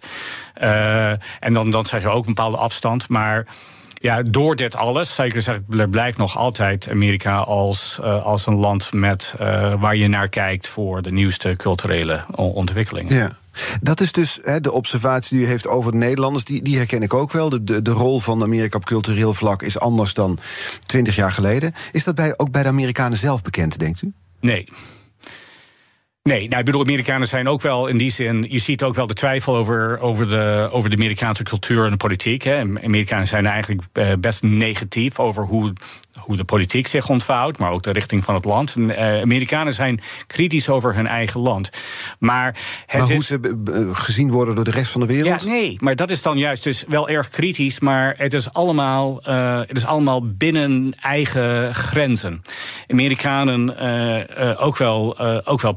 [0.62, 3.09] Uh, en dan, dan zeg je ook een bepaalde afstand.
[3.09, 3.47] Maar
[3.94, 8.92] ja, door dit alles, zeker er blijft nog altijd Amerika als, uh, als een land
[8.92, 13.14] met, uh, waar je naar kijkt voor de nieuwste culturele ontwikkelingen.
[13.14, 13.31] Ja.
[13.83, 16.44] Dat is dus de observatie die u heeft over de Nederlanders.
[16.44, 17.49] Die, die herken ik ook wel.
[17.49, 20.38] De, de, de rol van Amerika op cultureel vlak is anders dan
[20.87, 21.75] twintig jaar geleden.
[21.92, 24.12] Is dat bij, ook bij de Amerikanen zelf bekend, denkt u?
[24.40, 24.68] Nee.
[26.29, 28.47] Nee, nou, ik bedoel, Amerikanen zijn ook wel in die zin.
[28.49, 31.97] Je ziet ook wel de twijfel over, over, de, over de Amerikaanse cultuur en de
[31.97, 32.43] politiek.
[32.43, 32.61] Hè.
[32.61, 33.83] Amerikanen zijn eigenlijk
[34.21, 35.73] best negatief over hoe
[36.29, 38.75] hoe de politiek zich ontvouwt, maar ook de richting van het land.
[38.75, 41.71] En, uh, Amerikanen zijn kritisch over hun eigen land.
[42.19, 42.47] Maar,
[42.87, 45.43] het maar hoe is, ze gezien worden door de rest van de wereld?
[45.43, 49.21] Ja, nee, maar dat is dan juist dus wel erg kritisch, maar het is allemaal,
[49.29, 52.43] uh, het is allemaal binnen eigen grenzen.
[52.87, 53.75] Amerikanen,
[54.38, 55.73] uh, ook, wel, ook wel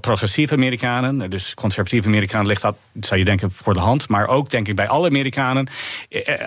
[0.48, 4.10] progressieve Amerikanen, dus conservatieve Amerikanen ligt dat, zou je denken, voor de hand.
[4.10, 5.68] Maar ook denk ik bij alle Amerikanen,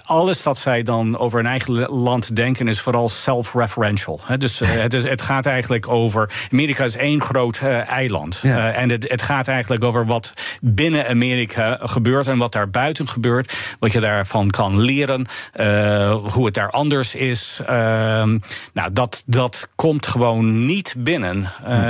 [0.03, 4.21] alles wat zij dan over hun eigen land denken is vooral self-referential.
[4.39, 6.31] Dus uh, het, is, het, gaat eigenlijk over.
[6.53, 8.41] Amerika is één groot uh, eiland.
[8.43, 8.57] Ja.
[8.57, 13.09] Uh, en het, het, gaat eigenlijk over wat binnen Amerika gebeurt en wat daar buiten
[13.09, 13.77] gebeurt.
[13.79, 15.27] Wat je daarvan kan leren.
[16.33, 17.61] hoe het daar anders is.
[17.67, 18.39] Ehm,
[18.73, 21.49] nou, dat, dat komt gewoon niet binnen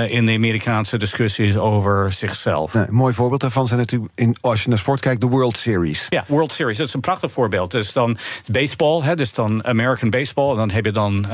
[0.08, 2.74] in de Amerikaanse discussies over zichzelf.
[2.74, 6.06] Een mooi voorbeeld daarvan zijn natuurlijk, in, als je naar sport kijkt, de World Series.
[6.08, 6.78] Ja, World Series.
[6.78, 7.70] Dat is een prachtig voorbeeld.
[7.70, 8.18] Dus dan
[8.50, 10.50] baseball, hè, dus dan American baseball.
[10.50, 11.26] En dan heb je dan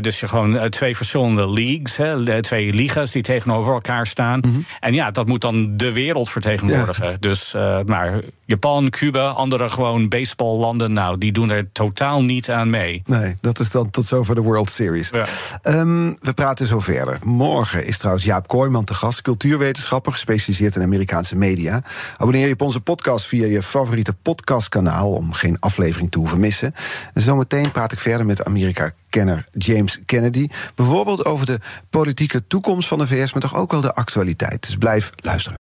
[0.00, 4.38] dus je gewoon twee verschillende leagues, hè, twee ligas die tegenover elkaar staan.
[4.44, 4.66] Mm -hmm.
[4.80, 7.10] En ja, dat moet dan de wereld vertegenwoordigen.
[7.10, 7.16] Ja.
[7.20, 7.52] Dus,
[7.86, 13.02] maar Japan, Cuba, andere gewoon baseballlanden, nou, die doen er totaal niet aan mee.
[13.06, 15.10] Nee, dat is dan tot zover de World Series.
[15.10, 15.26] Ja.
[15.62, 17.18] Ehm, we praten zo verder.
[17.22, 21.82] Morgen is trouwens Jaap Kooijman te gast, cultuurwetenschapper, gespecialiseerd in Amerikaanse media.
[22.16, 26.74] Abonneer je op onze podcast via je favoriete podcastkanaal om geen aflevering te hoeven missen.
[27.14, 30.48] En zometeen praat ik verder met Amerika-kenner James Kennedy.
[30.74, 31.58] Bijvoorbeeld over de
[31.90, 34.66] politieke toekomst van de VS, maar toch ook wel de actualiteit.
[34.66, 35.63] Dus blijf luisteren.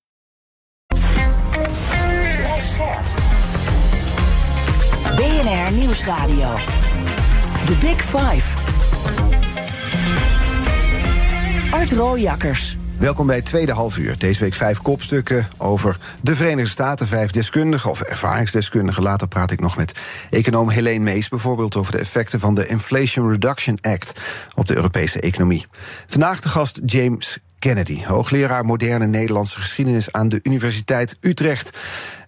[5.41, 6.55] BNR Nieuwsradio.
[7.65, 8.57] The Big Five.
[11.71, 12.77] Art Rooijakkers.
[12.97, 14.17] Welkom bij het tweede half uur.
[14.17, 17.07] Deze week vijf kopstukken over de Verenigde Staten.
[17.07, 19.03] Vijf deskundigen of ervaringsdeskundigen.
[19.03, 19.99] Later praat ik nog met
[20.29, 21.29] econoom Helene Mees...
[21.29, 24.13] bijvoorbeeld over de effecten van de Inflation Reduction Act...
[24.55, 25.65] op de Europese economie.
[26.07, 30.11] Vandaag de gast James Kennedy, hoogleraar moderne Nederlandse geschiedenis...
[30.11, 31.77] aan de Universiteit Utrecht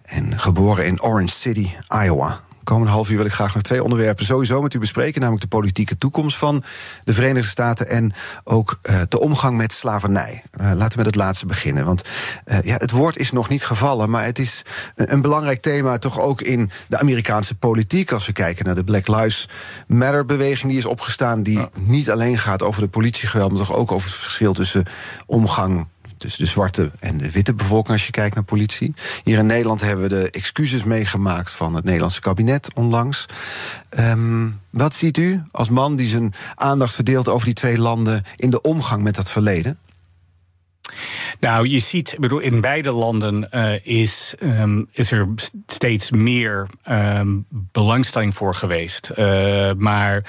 [0.02, 4.24] en geboren in Orange City, Iowa komende half uur wil ik graag nog twee onderwerpen
[4.24, 5.20] sowieso met u bespreken.
[5.20, 6.64] Namelijk de politieke toekomst van
[7.04, 7.88] de Verenigde Staten.
[7.88, 8.12] En
[8.44, 10.42] ook uh, de omgang met slavernij.
[10.60, 11.84] Uh, laten we met het laatste beginnen.
[11.84, 12.02] Want
[12.46, 14.10] uh, ja, het woord is nog niet gevallen.
[14.10, 14.62] Maar het is
[14.96, 18.12] een, een, belangrijk thema toch ook in de Amerikaanse politiek.
[18.12, 19.48] Als we kijken naar de Black Lives
[19.86, 21.42] Matter beweging die is opgestaan.
[21.42, 21.68] Die ja.
[21.74, 23.50] niet alleen gaat over de politiegeweld.
[23.50, 24.84] Maar toch ook over het verschil tussen
[25.26, 25.86] omgang
[26.24, 28.94] dus de zwarte en de witte bevolking als je kijkt naar politie.
[29.24, 33.26] Hier in Nederland hebben we de excuses meegemaakt van het Nederlandse kabinet onlangs.
[33.98, 38.50] Um, wat ziet u als man die zijn aandacht verdeelt over die twee landen in
[38.50, 39.78] de omgang met dat verleden?
[41.40, 45.28] Nou, je ziet, bedoel, in beide landen uh, is, um, is er
[45.66, 49.10] steeds meer um, belangstelling voor geweest.
[49.18, 50.24] Uh, maar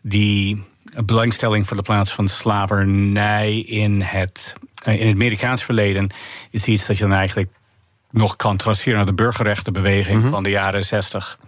[0.00, 0.64] die
[1.04, 6.10] belangstelling voor de plaats van slavernij in het in het Amerikaans verleden
[6.50, 7.50] is iets dat je dan eigenlijk
[8.10, 11.38] nog kan traceren naar de burgerrechtenbeweging mm van de jaren 60.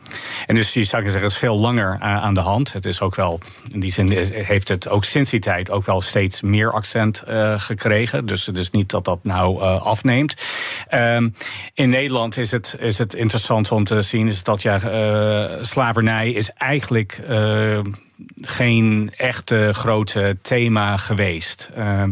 [0.47, 2.73] En dus je zou zeggen, het is veel langer aan de hand.
[2.73, 3.41] Het is ook wel,
[3.73, 7.61] in die zin heeft het ook sinds die tijd ook wel steeds meer accent uh,
[7.61, 8.27] gekregen.
[8.27, 10.45] Dus het is niet dat dat nou uh, afneemt.
[10.95, 11.35] Um,
[11.75, 16.31] in Nederland is het, is het interessant om te zien, is dat ja, uh, slavernij
[16.31, 17.21] is eigenlijk
[18.41, 21.71] geen echte grote thema geweest.
[21.79, 22.03] Uh,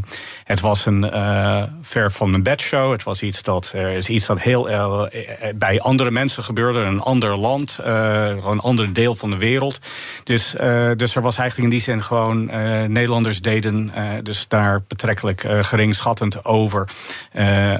[0.44, 2.92] het was een uh, ver van mijn bedshow.
[2.92, 5.02] Het was iets dat er is iets dat heel uh,
[5.54, 9.78] bij andere mensen gebeurde, een ander land, een ander deel van de wereld.
[10.24, 10.54] Dus,
[10.96, 12.46] dus er was eigenlijk in die zin gewoon
[12.92, 13.92] Nederlanders deden
[14.22, 16.88] dus daar betrekkelijk geringschattend over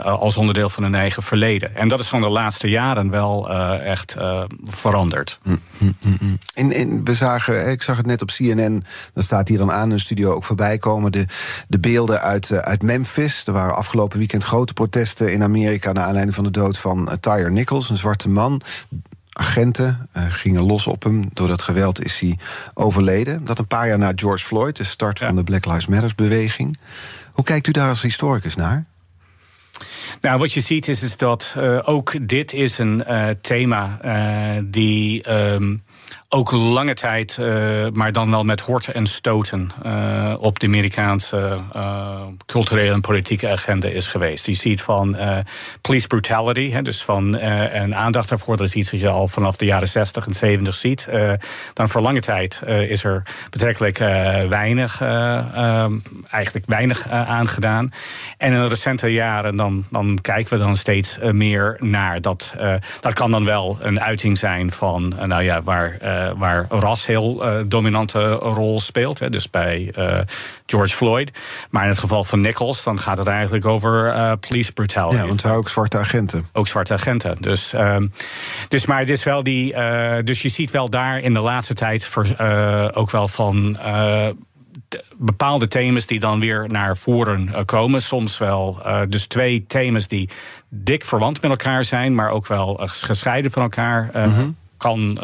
[0.03, 1.77] als onderdeel van hun eigen verleden.
[1.77, 4.17] En dat is van de laatste jaren wel echt
[4.65, 5.39] veranderd.
[5.43, 9.49] Mm, mm, mm, in, in, we zagen, ik zag het net op CNN, dan staat
[9.49, 11.13] hier dan aan in de studio ook voorbij komen.
[11.13, 11.27] De,
[11.69, 13.47] de beelden uit, uh, uit Memphis.
[13.47, 15.93] Er waren afgelopen weekend grote protesten in Amerika.
[15.93, 18.61] naar aanleiding van de dood van uh, Tyre Nichols, een zwarte man.
[19.33, 21.29] Agenten uh, gingen los op hem.
[21.33, 22.39] Door dat geweld is hij
[22.75, 23.45] overleden.
[23.45, 25.27] Dat een paar jaar na George Floyd, de start ja.
[25.27, 26.79] van de Black Lives Matter beweging.
[27.33, 28.85] Hoe kijkt u daar als historicus naar?
[30.21, 33.99] Nou, wat je ziet is, is dat uh, ook dit is een uh, thema
[34.65, 35.83] die um,
[36.31, 41.59] ook lange tijd, uh, maar dan wel met horten en stoten, uh, op de Amerikaanse
[41.77, 44.47] uh, culturele en politieke agenda is geweest.
[44.47, 45.17] Je ziet van
[45.81, 48.57] police brutality, dus van een aandacht daarvoor.
[48.57, 51.09] Dat is iets wat je al vanaf de jaren 60 en 70 ziet.
[51.73, 53.99] dan voor lange tijd is er betrekkelijk
[54.49, 55.01] weinig,
[56.31, 57.93] eigenlijk weinig aangedaan.
[58.37, 62.21] En in de recente jaren dan, dan kijken we dan steeds meer naar.
[62.21, 62.55] Dat,
[63.01, 65.99] dat kan dan wel een uiting zijn van, nou ja, waar
[66.37, 69.19] waar ras heel uh, dominante rol speelt.
[69.19, 70.19] Hè, dus bij uh,
[70.67, 71.39] George Floyd.
[71.71, 75.17] Maar in het geval van Nichols, dan gaat het eigenlijk over uh, police brutality.
[75.17, 76.49] Ja, want hij ook zwarte agenten.
[76.53, 77.37] Ook zwarte agenten.
[77.41, 77.75] Dus,
[78.69, 79.75] dus maar het is wel die.
[80.25, 82.27] dus je ziet wel daar in de laatste tijd voor,
[82.93, 83.79] ook wel van
[85.19, 88.03] bepaalde thema's die dan weer naar voren komen.
[88.03, 90.29] Soms wel dus twee thema's die
[90.69, 94.11] dik verwant met elkaar zijn, maar ook wel gescheiden van elkaar.
[94.13, 94.51] Mhm.
[94.79, 95.19] Kan,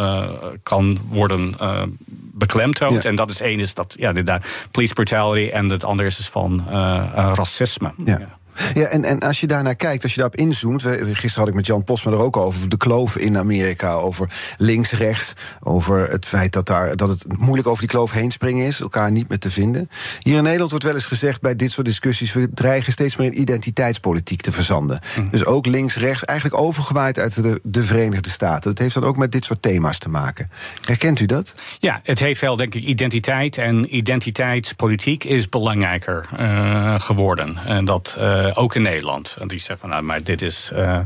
[0.62, 1.54] kan worden
[2.32, 3.04] beklemtoond.
[3.04, 4.38] En dat is één is dat ja, de,
[4.70, 6.64] police brutality en het andere is dus van
[7.34, 7.92] racisme.
[8.04, 8.38] Ja.
[8.74, 10.82] Ja, en, en als je daarnaar kijkt, als je daarop inzoomt.
[10.82, 12.68] gisteren had ik met Jan Posma er ook over.
[12.68, 13.92] De kloof in Amerika.
[13.92, 15.32] Over links-rechts.
[15.60, 18.80] Over het feit dat, daar, dat het moeilijk over die kloof heen springen is.
[18.80, 19.90] Elkaar niet meer te vinden.
[20.20, 22.32] Hier in Nederland wordt wel eens gezegd bij dit soort discussies.
[22.32, 25.00] We dreigen steeds meer in identiteitspolitiek te verzanden.
[25.16, 25.30] Mhm.
[25.30, 26.24] Dus ook links-rechts.
[26.24, 28.70] Eigenlijk overgewaaid uit de, de Verenigde Staten.
[28.70, 30.50] Dat heeft dan ook met dit soort thema's te maken.
[30.84, 31.54] Herkent u dat?
[31.78, 33.58] Ja, het heeft wel, denk ik, identiteit.
[33.58, 37.56] En identiteitspolitiek is belangrijker uh, geworden.
[37.56, 38.16] En dat.
[38.18, 39.36] Uh, eh, ook in Nederland.
[39.38, 40.98] En die zegt van, nou, maar dit is, uh,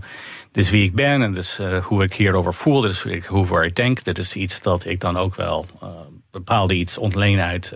[0.52, 3.26] dit is wie ik ben en dit is uh, hoe ik hierover voel, dit is
[3.26, 4.04] hoe, hoe ik denk.
[4.04, 5.66] Dit is iets dat ik dan ook wel
[6.30, 7.74] bepaalde iets ontleen uit,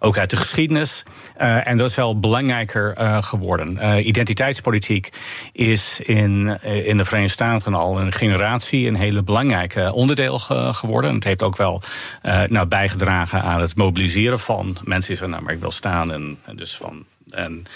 [0.00, 1.02] ook uit de geschiedenis.
[1.36, 3.98] en dat is wel belangrijker geworden.
[4.06, 5.12] identiteitspolitiek
[5.52, 11.14] is in, in de Verenigde Staten al een generatie een hele belangrijke onderdeel geworden.
[11.14, 11.82] Het heeft ook wel
[12.46, 16.38] nou, bijgedragen aan het mobiliseren van mensen die zeggen, nou, maar ik wil staan en,
[16.44, 17.04] en dus van.
[17.30, 17.66] En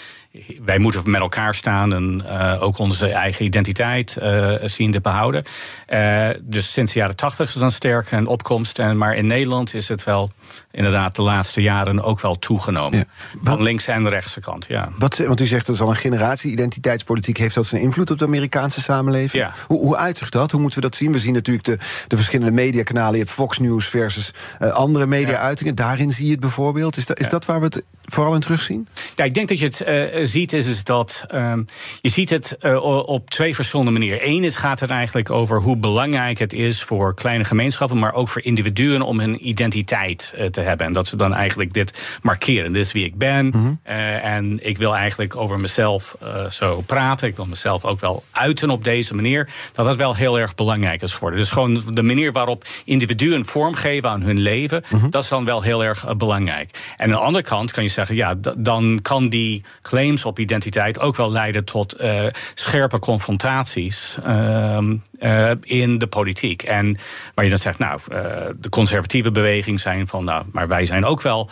[0.65, 5.43] wij moeten met elkaar staan en uh, ook onze eigen identiteit uh, zien te behouden.
[5.89, 8.79] Uh, dus sinds de jaren tachtig is dan sterk een opkomst.
[8.79, 10.31] En, maar in Nederland is het wel
[10.71, 12.97] inderdaad de laatste jaren ook wel toegenomen.
[12.97, 13.05] Ja.
[13.43, 14.91] Van links en de rechtse kant, ja.
[14.97, 16.51] Wat, want u zegt dat is al een generatie.
[16.51, 19.43] Identiteitspolitiek heeft dat zijn invloed op de Amerikaanse samenleving?
[19.43, 19.53] Ja.
[19.67, 20.51] Hoe, hoe uitzicht dat?
[20.51, 21.11] Hoe moeten we dat zien?
[21.11, 23.13] We zien natuurlijk de, de verschillende mediakanalen.
[23.13, 25.75] Je hebt Fox News versus andere media-uitingen.
[25.75, 26.97] Daarin zie je het bijvoorbeeld.
[26.97, 28.87] Is, dat, is dat waar we het vooral in terugzien?
[29.15, 31.65] Ja, ik denk dat je het uh, ziet, is, is dat um,
[32.01, 34.27] je ziet het uh, op twee verschillende manieren.
[34.27, 38.27] Eén is gaat het eigenlijk over hoe belangrijk het is voor kleine gemeenschappen, maar ook
[38.27, 40.87] voor individuen om hun identiteit uh, te hebben.
[40.87, 42.73] En dat ze dan eigenlijk dit markeren.
[42.73, 43.45] Dit is wie ik ben.
[43.45, 43.79] Mm -hmm.
[44.21, 46.17] en ik wil eigenlijk over mezelf
[46.49, 47.27] zo praten.
[47.27, 49.49] Ik wil mezelf ook wel uiten op deze manier.
[49.71, 51.39] Dat dat wel heel erg belangrijk is geworden.
[51.39, 55.09] Dus gewoon de manier waarop individuen vormgeven aan hun leven, mm -hmm.
[55.09, 56.93] dat is dan wel heel erg belangrijk.
[56.97, 60.99] En aan de andere kant kan je zeggen, ja, dan kan die claims op identiteit
[60.99, 64.77] ook wel leiden tot uh, scherpe confrontaties uh,
[65.19, 66.63] uh, in de politiek.
[66.63, 66.97] En
[67.33, 68.17] waar je dan zegt, nou, uh,
[68.59, 71.49] de conservatieve beweging zijn van, nou, maar wij zijn ook wel,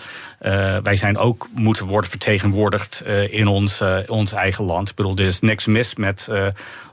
[0.83, 4.89] wij zijn ook moeten worden vertegenwoordigd in ons, ons eigen land.
[4.89, 6.27] Ik bedoel, er is niks mis met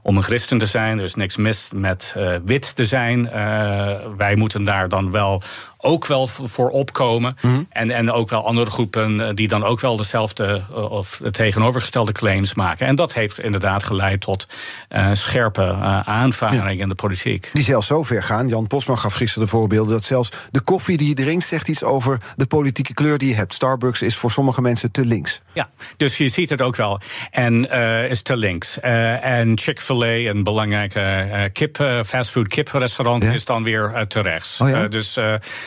[0.02, 0.98] om een christen te zijn.
[0.98, 3.30] Er is niks mis met wit te zijn.
[4.16, 5.42] Wij moeten daar dan wel
[5.78, 7.36] ook wel voor opkomen.
[7.40, 7.66] Mm -hmm.
[7.70, 12.12] en, en ook wel andere groepen eh, die dan ook wel dezelfde of de tegenovergestelde
[12.12, 12.86] claims maken.
[12.86, 14.46] En dat heeft inderdaad geleid tot
[14.90, 16.82] uh, scherpe uh, aanvaringen ja.
[16.82, 17.50] in de politiek.
[17.52, 18.48] Die zelfs zo ver gaan.
[18.48, 21.82] Jan Posman gaf gisteren de voorbeelden dat zelfs de koffie die je drinkt zegt iets
[21.84, 23.54] over de politieke kleur die je hebt.
[23.54, 25.40] Starbucks is voor sommige mensen te links.
[25.52, 27.00] Ja, dus je ziet het ook wel.
[27.30, 27.70] En
[28.08, 28.80] is te links.
[28.80, 33.32] en Chick-fil Chick-fil-A, een belangrijke uh, kip, fastfood kiprestaurant, ja?
[33.32, 34.60] is dan weer te rechts.
[34.60, 34.88] Oh ja?
[34.88, 35.18] dus,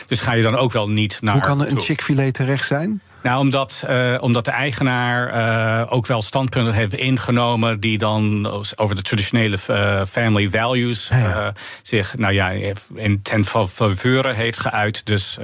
[0.06, 1.34] dus ga je dan ook wel niet naar.
[1.34, 3.00] Hoe kan een Chick-fil-A terecht zijn?
[3.22, 5.34] Nou, omdat, uh, omdat de eigenaar
[5.82, 11.52] uh, ook wel standpunten heeft ingenomen die dan over de traditionele uh, family values ja,
[11.82, 12.50] zich, nou ja,
[12.94, 15.06] in ten faveur heeft geuit.
[15.06, 15.38] Dus,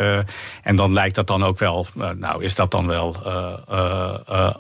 [0.63, 1.87] en dan lijkt dat dan ook wel,
[2.17, 3.17] nou is dat dan wel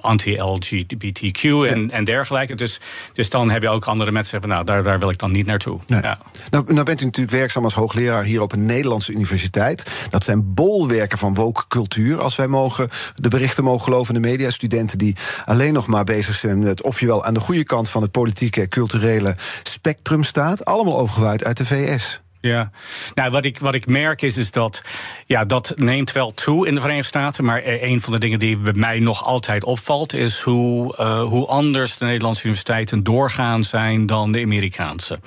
[0.00, 1.90] anti-LGBTQ en, ja.
[1.90, 2.54] en dergelijke.
[2.54, 2.80] Dus,
[3.12, 5.46] dus dan heb je ook andere mensen zeggen, nou daar, daar wil ik dan niet
[5.46, 5.80] naartoe.
[5.86, 6.02] Nee.
[6.02, 6.18] Ja.
[6.50, 10.06] Nou, nou bent u natuurlijk werkzaam als hoogleraar hier op een Nederlandse universiteit.
[10.10, 14.50] Dat zijn bolwerken van woke cultuur, als wij mogen de berichten mogen geloven de media.
[14.50, 17.88] Studenten die alleen nog maar bezig zijn met of je wel aan de goede kant
[17.88, 20.64] van het politieke, culturele spectrum staat.
[20.64, 22.20] Allemaal overgewaaid uit de VS.
[22.40, 22.70] Ja,
[23.14, 24.82] nou wat ik, wat ik merk is, is dat
[25.26, 27.44] ja, dat neemt wel toe in de Verenigde Staten.
[27.44, 31.46] Maar een van de dingen die bij mij nog altijd opvalt, is hoe, uh, hoe
[31.46, 35.20] anders de Nederlandse universiteiten doorgaan zijn dan de Amerikaanse.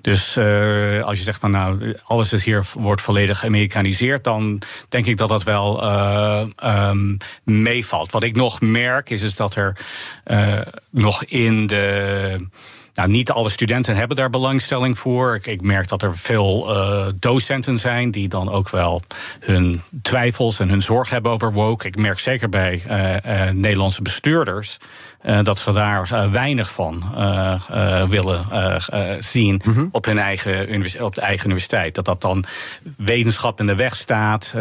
[0.00, 5.06] Dus uh, als je zegt van nou, alles is hier wordt volledig geamerikaniseerd, dan denk
[5.06, 5.84] ik dat dat wel
[6.64, 8.12] um, meevalt.
[8.12, 9.76] Wat ik nog merk is, is dat er
[10.90, 12.36] nog in de
[12.98, 15.34] nou, niet alle studenten hebben daar belangstelling voor.
[15.34, 19.02] Ik, ik merk dat er veel uh, docenten zijn die dan ook wel
[19.40, 21.86] hun twijfels en hun zorg hebben over woke.
[21.86, 24.78] Ik merk zeker bij uh, uh, Nederlandse bestuurders
[25.42, 27.04] dat ze daar weinig van
[28.08, 28.46] willen
[29.18, 29.88] zien mm -hmm.
[29.92, 31.94] op hun eigen, op de eigen universiteit.
[31.94, 32.44] Dat dat dan
[32.96, 34.54] wetenschap in de weg staat.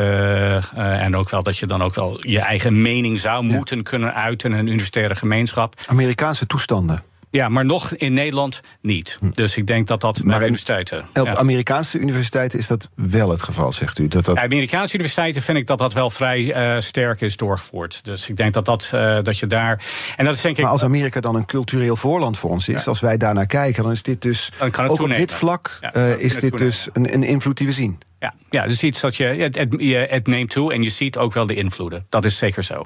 [0.75, 3.83] en ook wel dat je dan ook wel je eigen mening zou moeten ja.
[3.83, 5.73] kunnen uiten in een universitaire gemeenschap.
[5.87, 7.03] Amerikaanse toestanden.
[7.29, 9.19] Ja, maar nog in Nederland niet.
[9.33, 11.05] Dus ik denk dat dat Maar universiteiten.
[11.13, 11.35] Op ja.
[11.35, 14.07] Amerikaanse universiteiten is dat wel het geval, zegt u.
[14.07, 14.35] Dat dat...
[14.35, 17.99] Bij Amerikaanse universiteiten vind ik dat dat wel vrij eh, sterk is doorgevoerd.
[18.03, 19.83] Dus ik denk dat, dat, eh, dat je daar.
[20.15, 20.63] En dat is denk ik.
[20.63, 23.91] Maar als Amerika dan een cultureel voorland voor ons is, als wij daarnaar kijken, dan
[23.91, 27.57] is dit dus ook op dit vlak Ja, eh, is dit dus een, een invloed
[27.57, 27.97] die we zien.
[28.19, 29.55] Ja, ja, dus iets dat je het,
[30.09, 32.05] het, neemt toe en je ziet ook wel de invloeden.
[32.09, 32.83] Dat is zeker zo.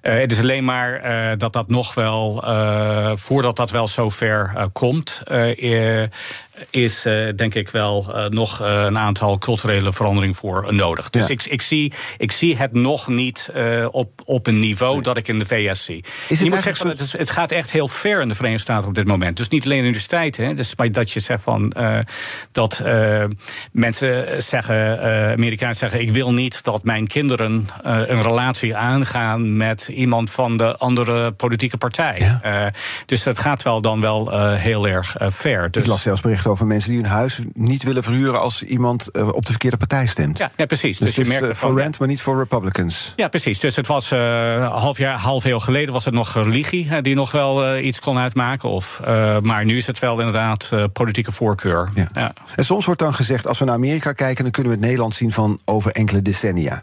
[0.00, 4.68] Eh, het is alleen maar eh, dat dat nog wel, eh, voordat dat wel zover
[4.72, 5.22] komt,
[6.70, 11.10] is eh, denk ik wel eh, nog eh, een aantal culturele veranderingen voor nodig.
[11.10, 11.32] Dus Ja.
[11.32, 13.50] ik, ik, zie, ik zie het nog niet
[13.90, 16.04] op, op een niveau dat ik in de VS zie.
[16.28, 18.62] het je moet eigenlijk zeggen, het, is- het gaat echt heel ver in de Verenigde
[18.62, 19.36] Staten op dit moment.
[19.36, 20.44] Dus niet alleen universiteiten.
[20.46, 21.72] Hè, dus maar dat je zegt van
[22.52, 22.82] dat
[23.72, 25.00] mensen zeggen,
[25.32, 30.76] Amerikanen zeggen, ik wil niet dat mijn kinderen een relatie aangaan met iemand van de
[30.76, 32.38] andere politieke partij.
[32.42, 32.72] Ja.
[33.06, 35.70] Dus dat gaat wel dan wel heel erg ver.
[35.70, 39.28] Dus, Ik las zelfs over mensen die hun huis niet willen verhuren als iemand eh,
[39.28, 40.38] op de verkeerde partij stemt.
[40.38, 40.98] ja, ja, precies.
[40.98, 43.12] Dus, Dus, je is merkt eh, voor rent, maar niet voor Republicans.
[43.16, 43.60] Ja, precies.
[43.60, 47.30] Dus het was eh half jaar, half eeuw geleden was het nog religie die nog
[47.30, 48.68] wel iets kon uitmaken.
[48.68, 49.00] Of,
[49.42, 51.90] maar nu is het wel inderdaad politieke voorkeur.
[51.94, 52.08] Ja.
[52.12, 52.32] Ja.
[52.54, 55.14] En soms wordt dan gezegd, als we naar Amerika kijken, dan kunnen we het Nederland
[55.14, 56.82] zien van over enkele decennia.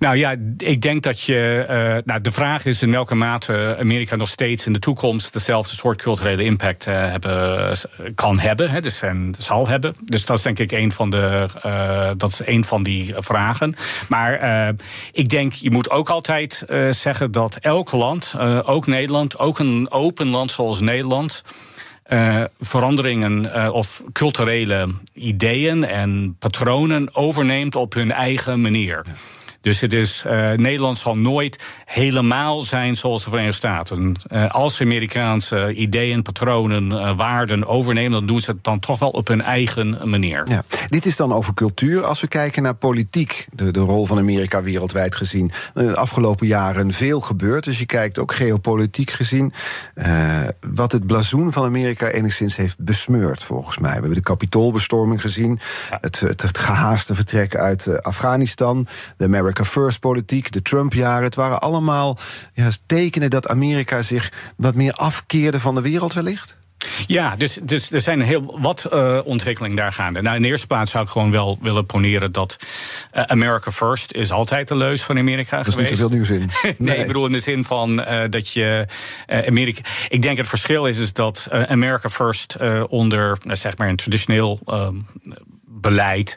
[0.00, 1.64] Nou ja, ik denk dat je.
[1.68, 5.74] eh, nou, de vraag is in welke mate Amerika nog steeds in de toekomst dezelfde
[5.74, 7.76] soort culturele impact eh, hebben,
[8.14, 8.70] kan hebben.
[8.70, 9.94] Hè, dus, en zal hebben.
[10.04, 13.74] Dus dat is denk ik een van, de, eh, dat is een van die vragen.
[14.08, 14.74] Maar
[15.12, 18.34] ik denk, je moet ook altijd zeggen dat elk land,
[18.64, 21.42] ook Nederland, ook een open land zoals Nederland.
[22.10, 29.04] eh, veranderingen eh, of culturele ideeën en patronen overneemt op hun eigen manier.
[29.60, 34.16] Dus het is, eh, Nederland zal nooit helemaal zijn zoals de Verenigde Staten.
[34.26, 38.98] Eh, als ze Amerikaanse ideeën, patronen, eh, waarden overnemen, dan doen ze het dan toch
[38.98, 40.44] wel op hun eigen manier.
[40.48, 40.62] Ja.
[40.86, 42.04] Dit is dan over cultuur.
[42.04, 45.52] Als we kijken naar politiek, de, de rol van Amerika wereldwijd gezien.
[45.74, 47.64] De afgelopen jaren veel gebeurd.
[47.64, 49.52] Dus je kijkt ook geopolitiek gezien.
[50.74, 53.90] wat het blazoen van Amerika enigszins heeft besmeurd, volgens mij.
[53.90, 55.60] We hebben de kapitoolbestorming gezien.
[56.00, 58.86] Het, het, het gehaaste vertrek uit Afghanistan.
[59.16, 61.24] De America First politiek, de Trump-jaren.
[61.24, 62.18] Het waren allemaal
[62.52, 66.58] ja, tekenen dat Amerika zich wat meer afkeerde van de wereld, wellicht.
[67.06, 70.22] Ja, dus, dus er zijn heel wat eh ontwikkelingen daar gaande.
[70.22, 72.56] Nou, in de eerste plaats zou ik gewoon wel willen poneren dat
[73.10, 76.00] eh, America First is altijd de leus van Amerika Er is niet geweest.
[76.00, 76.50] zoveel nieuws in.
[76.86, 78.86] Nee, ik bedoel in de zin van eh, dat je
[79.26, 79.80] Amerika.
[80.08, 82.56] Ik denk het verschil is, is dat America First
[82.88, 84.96] onder zeg maar een traditioneel ehm,
[85.64, 86.36] beleid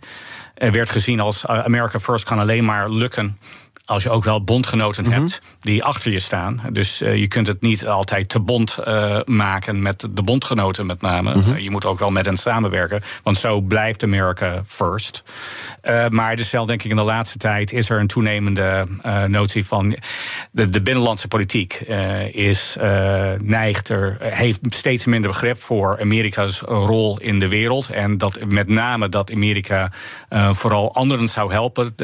[0.54, 3.38] werd gezien als eh, America First kan alleen maar lukken.
[3.86, 6.61] Als je ook wel bondgenoten hebt die achter je staan.
[6.71, 11.01] Dus eh, je kunt het niet altijd te bond eh, maken met de bondgenoten met
[11.01, 11.34] name.
[11.34, 13.01] Eh, je moet ook wel met hen samenwerken.
[13.23, 15.23] Want zo blijft America first.
[15.81, 18.88] Eh, maar dus wel denk ik in de laatste tijd is er een toenemende
[19.27, 19.95] notie van...
[20.51, 21.73] De, de binnenlandse politiek
[22.31, 22.77] is,
[23.41, 27.89] neigt er, heeft steeds minder begrip voor Amerika's rol in de wereld.
[27.89, 29.91] En dat met name dat Amerika
[30.29, 31.95] vooral anderen zou helpen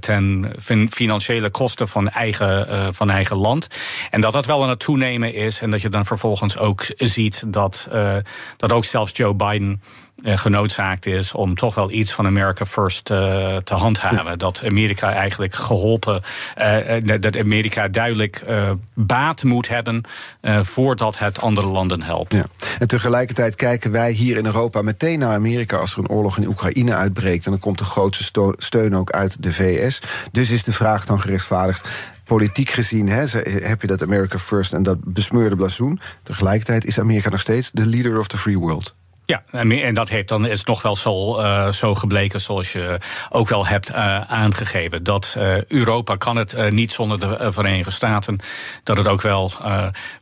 [0.00, 0.88] ten fin-
[1.28, 3.68] financiële kosten van eigen, eh, van eigen land.
[4.10, 5.60] En dat dat wel aan het toenemen is.
[5.60, 8.16] En dat je dan vervolgens ook ziet dat, eh,
[8.56, 9.82] dat ook zelfs Joe Biden
[10.22, 14.38] genoodzaakt is om toch wel iets van America First eh, te handhaven.
[14.38, 16.22] Dat Amerika eigenlijk geholpen,
[16.54, 20.02] eh, eh, dat Amerika duidelijk eh, baat moet hebben
[20.40, 22.32] eh, voordat het andere landen helpt.
[22.32, 22.46] Ja.
[22.78, 26.46] En tegelijkertijd kijken wij hier in Europa meteen naar Amerika als er een oorlog in
[26.46, 27.44] Oekraïne uitbreekt.
[27.44, 30.02] En dan komt de grootste steun ook uit de VS.
[30.32, 31.90] Dus is de vraag dan gerechtvaardigd.
[32.24, 36.00] Politiek gezien heb je dat America First en dat besmeurde blazoen.
[36.22, 38.94] Tegelijkertijd is Amerika nog steeds de leader of the free world.
[39.30, 42.98] Ja, en dat heeft dan is nog wel zo, eh, zo gebleken, zoals je
[43.30, 45.04] ook wel hebt eh, aangegeven.
[45.04, 48.38] Dat eh, Europa kan het niet zonder de Verenigde Staten.
[48.82, 49.52] Dat het ook wel,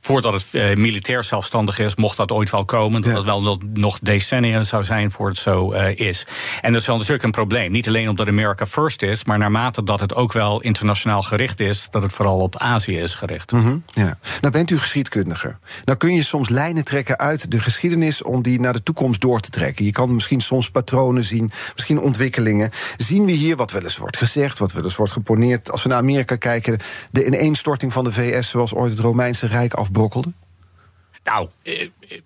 [0.00, 3.00] voordat het militair zelfstandig is, mocht dat ooit wel komen.
[3.02, 3.16] Dat Ja.
[3.16, 6.26] het wel nog- decennia zou zijn voor het zo is.
[6.60, 7.72] En dat is wel natuurlijk een probleem.
[7.72, 11.86] Niet alleen omdat America first is, maar naarmate dat het ook wel internationaal gericht is,
[11.90, 13.52] dat het vooral op Azië is gericht.
[13.52, 14.18] Mhm, ja.
[14.40, 15.56] Nou bent u geschiedkundige.
[15.84, 19.40] Nou kun je soms lijnen trekken uit de geschiedenis om die naar de toekomst door
[19.40, 19.84] te trekken.
[19.84, 22.70] Je kan misschien soms patronen zien, misschien ontwikkelingen.
[22.96, 25.70] Zien we hier wat wel eens wordt gezegd, wat wel eens wordt geponeerd.
[25.70, 26.78] Als we naar Amerika kijken,
[27.10, 30.32] de ineenstorting van de VS zoals ooit het Romeinse Rijk afbrokkelde?
[31.24, 32.20] Nou, eh, eh,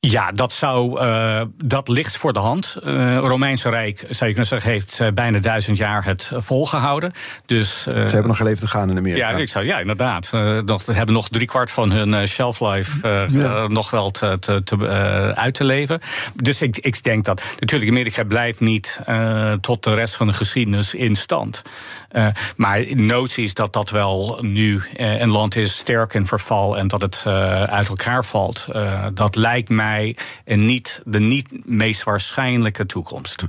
[0.00, 2.76] Ja, dat, zou, uh, dat ligt voor de hand.
[2.84, 7.12] Uh, Romeinse Rijk, zou je kunnen zeggen, heeft uh, bijna duizend jaar het volgehouden.
[7.46, 9.30] Dus, Ze hebben nog even te gaan in Amerika.
[9.30, 10.30] Ja, ik zou, ja inderdaad.
[10.64, 13.66] nog, hebben nog driekwart van hun shelf life ja.
[13.66, 14.76] nog wel te, te, te
[15.34, 16.00] uit te leven.
[16.34, 17.42] Dus ik, ik denk dat.
[17.58, 19.00] Natuurlijk, Amerika blijft niet
[19.60, 21.62] tot de rest van de geschiedenis in stand.
[22.16, 26.78] Uh, maar notie is dat dat wel nu uh, een land is sterk in verval
[26.78, 28.68] en dat het uh, uit elkaar valt.
[29.14, 33.44] dat lijkt mij niet, de niet meest waarschijnlijke toekomst.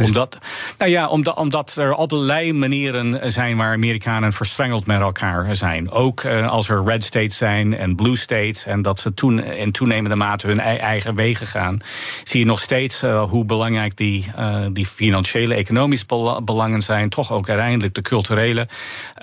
[0.00, 0.38] Omdat,
[0.78, 5.90] nou ja, omdat, omdat er allerlei manieren zijn waar Amerikanen verstrengeld met elkaar zijn.
[5.90, 8.66] Ook uh, als er red states zijn en blue states.
[8.66, 11.80] En dat ze toen in toenemende mate hun eigen wegen gaan.
[12.24, 16.06] Zie je nog steeds uh, hoe belangrijk die, uh, die financiële, economische
[16.44, 17.08] belangen zijn.
[17.08, 18.68] Toch ook uiteindelijk de culturele.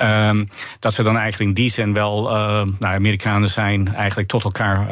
[0.01, 0.47] Um,
[0.79, 2.21] dat ze dan eigenlijk in die zin wel,
[2.79, 4.87] nou, Amerikanen zijn eigenlijk tot elkaar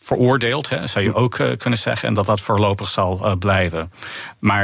[0.00, 0.68] veroordeeld.
[0.84, 2.08] Zou je ook kunnen zeggen.
[2.08, 3.92] En dat dat voorlopig zal blijven.
[4.38, 4.63] Maar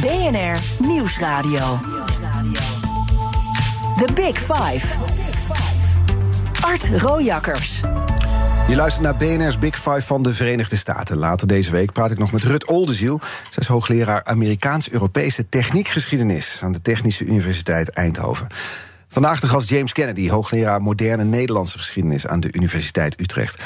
[0.00, 1.78] BNR Nieuwsradio.
[3.96, 4.86] The Big Five.
[6.60, 7.80] Art Rojakkers.
[8.68, 11.16] Je luistert naar BNR's Big Five van de Verenigde Staten.
[11.16, 13.20] Later deze week praat ik nog met Rut Oldeziel.
[13.22, 16.60] Zij is hoogleraar Amerikaans-Europese techniekgeschiedenis...
[16.62, 18.46] aan de Technische Universiteit Eindhoven.
[19.08, 23.62] Vandaag de gast James Kennedy, hoogleraar moderne Nederlandse geschiedenis aan de Universiteit Utrecht.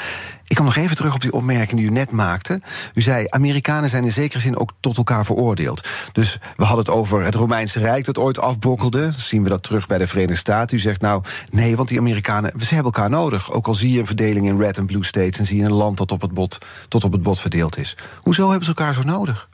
[0.51, 2.61] Ik kom nog even terug op die opmerking die u net maakte.
[2.93, 5.87] U zei, Amerikanen zijn in zekere zin ook tot elkaar veroordeeld.
[6.11, 9.11] Dus we hadden het over het Romeinse Rijk dat ooit afbrokkelde.
[9.17, 10.77] Zien we dat terug bij de Verenigde Staten?
[10.77, 13.51] U zegt nou, nee, want die Amerikanen, ze hebben elkaar nodig.
[13.51, 15.39] Ook al zie je een verdeling in red en blue states...
[15.39, 17.97] en zie je een land dat op het bot, tot op het bot verdeeld is.
[18.21, 19.49] Hoezo hebben ze elkaar zo nodig?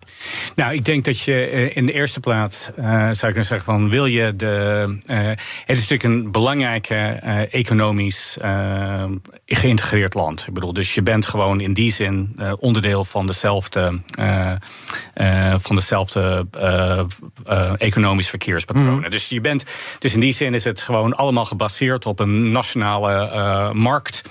[0.55, 3.65] Nou, ik denk dat je eh, in de eerste plaats uh, zou ik kunnen zeggen
[3.65, 4.85] van wil je de.
[5.07, 8.37] Uh, het is natuurlijk een belangrijk uh, economisch
[9.45, 10.45] geïntegreerd land.
[10.47, 14.01] Ik bedoel, dus je bent gewoon in die zin onderdeel van dezelfde,
[15.57, 16.47] van dezelfde
[17.77, 19.03] economisch verkeerspatronen.
[19.03, 19.09] Mm.
[19.09, 19.65] Dus je bent,
[19.99, 24.21] dus in die zin is het gewoon allemaal gebaseerd op een nationale markt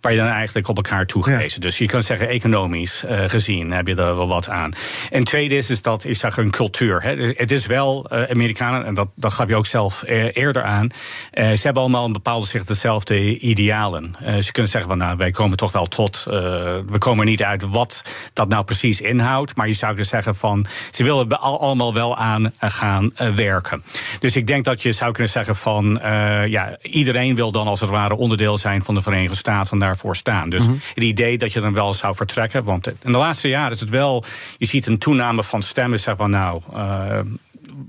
[0.00, 1.60] waar je dan eigenlijk op elkaar toegewezen.
[1.62, 1.66] Ja.
[1.66, 4.74] Dus je kan zeggen, economisch gezien heb je er wel wat aan.
[5.10, 7.02] En tweede is, is dat, zeg een cultuur.
[7.02, 7.32] Hè.
[7.36, 10.88] Het is wel uh, Amerikanen, en dat, dat gaf je ook zelf uh, eerder aan.
[11.32, 14.16] ze hebben allemaal een bepaalde zich dezelfde idealen.
[14.40, 16.22] ze kunnen zeggen van nou, wij komen toch wel tot.
[16.24, 18.02] we komen er niet uit wat
[18.32, 19.56] dat nou precies inhoudt.
[19.56, 23.82] Maar je zou dus zeggen van ze willen er allemaal wel aan gaan werken.
[24.18, 25.98] Dus ik denk dat je zou kunnen zeggen van
[26.46, 29.78] ja, iedereen wil dan als het ware onderdeel zijn van de Verenigde Staten.
[29.78, 30.50] Daar daarvoor staan.
[30.50, 30.80] Dus mm -hmm.
[30.94, 32.64] het idee dat je dan wel zou vertrekken.
[32.64, 34.24] Want in de laatste jaren is het wel.
[34.58, 35.11] Je ziet een toename
[35.44, 36.00] van stemmen.
[36.00, 36.62] Zeg van nou.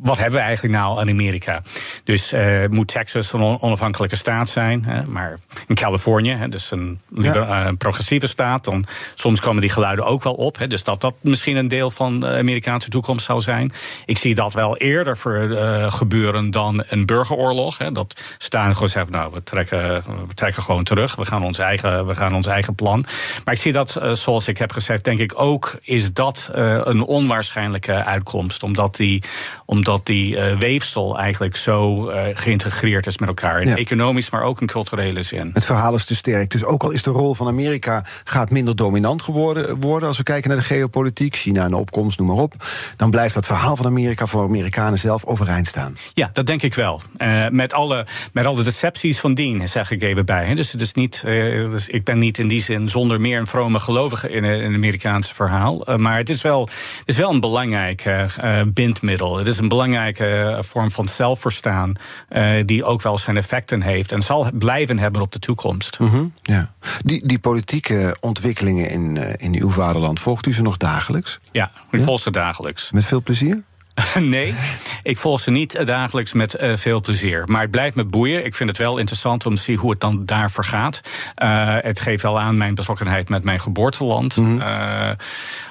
[0.01, 1.61] Wat hebben we eigenlijk nou aan Amerika?
[2.03, 4.85] Dus uh, moet Texas een onafhankelijke staat zijn.
[4.85, 5.05] Hè?
[5.05, 5.37] Maar
[5.67, 7.65] in Californië, hè, dus een ja.
[7.65, 8.85] uh, progressieve staat, dan
[9.15, 10.57] soms komen die geluiden ook wel op.
[10.57, 10.67] Hè?
[10.67, 13.71] Dus dat dat misschien een deel van de Amerikaanse toekomst zou zijn.
[14.05, 17.77] Ik zie dat wel eerder voor, uh, gebeuren dan een burgeroorlog.
[17.77, 17.91] Hè?
[17.91, 21.15] Dat staan gewoon zeggen, nou, we trekken, we trekken gewoon terug.
[21.15, 23.05] We gaan ons eigen, we gaan ons eigen plan.
[23.45, 28.03] Maar ik zie dat, zoals ik heb gezegd, denk ik ook, is dat een onwaarschijnlijke
[28.03, 28.63] uitkomst.
[28.63, 29.23] Omdat die
[29.83, 33.61] omdat die uh, weefsel eigenlijk zo uh, geïntegreerd is met elkaar.
[33.61, 33.75] In ja.
[33.75, 35.49] economisch, maar ook in culturele zin.
[35.53, 36.51] Het verhaal is te sterk.
[36.51, 40.23] Dus ook al is de rol van Amerika gaat minder dominant geworden worden als we
[40.23, 42.53] kijken naar de geopolitiek, China en opkomst, noem maar op,
[42.97, 45.97] dan blijft dat verhaal van Amerika voor Amerikanen zelf overeind staan.
[46.13, 47.01] Ja, dat denk ik wel.
[47.17, 50.45] Uh, met, alle, met alle decepties van dien, zeg ik even bij.
[50.45, 50.55] Hè.
[50.55, 53.79] Dus, het is niet, dus ik ben niet in die zin zonder meer een vrome
[53.79, 55.83] gelovige in, in het Amerikaanse verhaal.
[55.97, 56.61] maar het is wel,
[56.99, 58.27] het is wel een belangrijk
[58.73, 59.37] bindmiddel.
[59.37, 61.93] Het is een belangrijke eh, vorm van zelfverstaan.
[62.29, 64.11] Uh, die ook wel zijn effecten heeft.
[64.11, 65.99] En zal blijven hebben op de toekomst.
[65.99, 66.73] Mm -hmm, ja.
[67.05, 71.39] die, die politieke ontwikkelingen in, uh, in uw vaderland, volgt u ze nog dagelijks?
[71.51, 72.05] Ja, ik ja?
[72.05, 72.91] volg ze dagelijks.
[72.91, 73.63] Met veel plezier?
[74.19, 74.55] nee,
[75.03, 77.43] ik volg ze niet dagelijks met uh, veel plezier.
[77.45, 78.45] Maar het blijft me boeien.
[78.45, 81.01] Ik vind het wel interessant om te zien hoe het dan daar vergaat.
[81.43, 84.37] Uh, het geeft wel aan mijn betrokkenheid met mijn geboorteland.
[84.37, 84.59] Mm -hmm.
[84.59, 85.11] uh,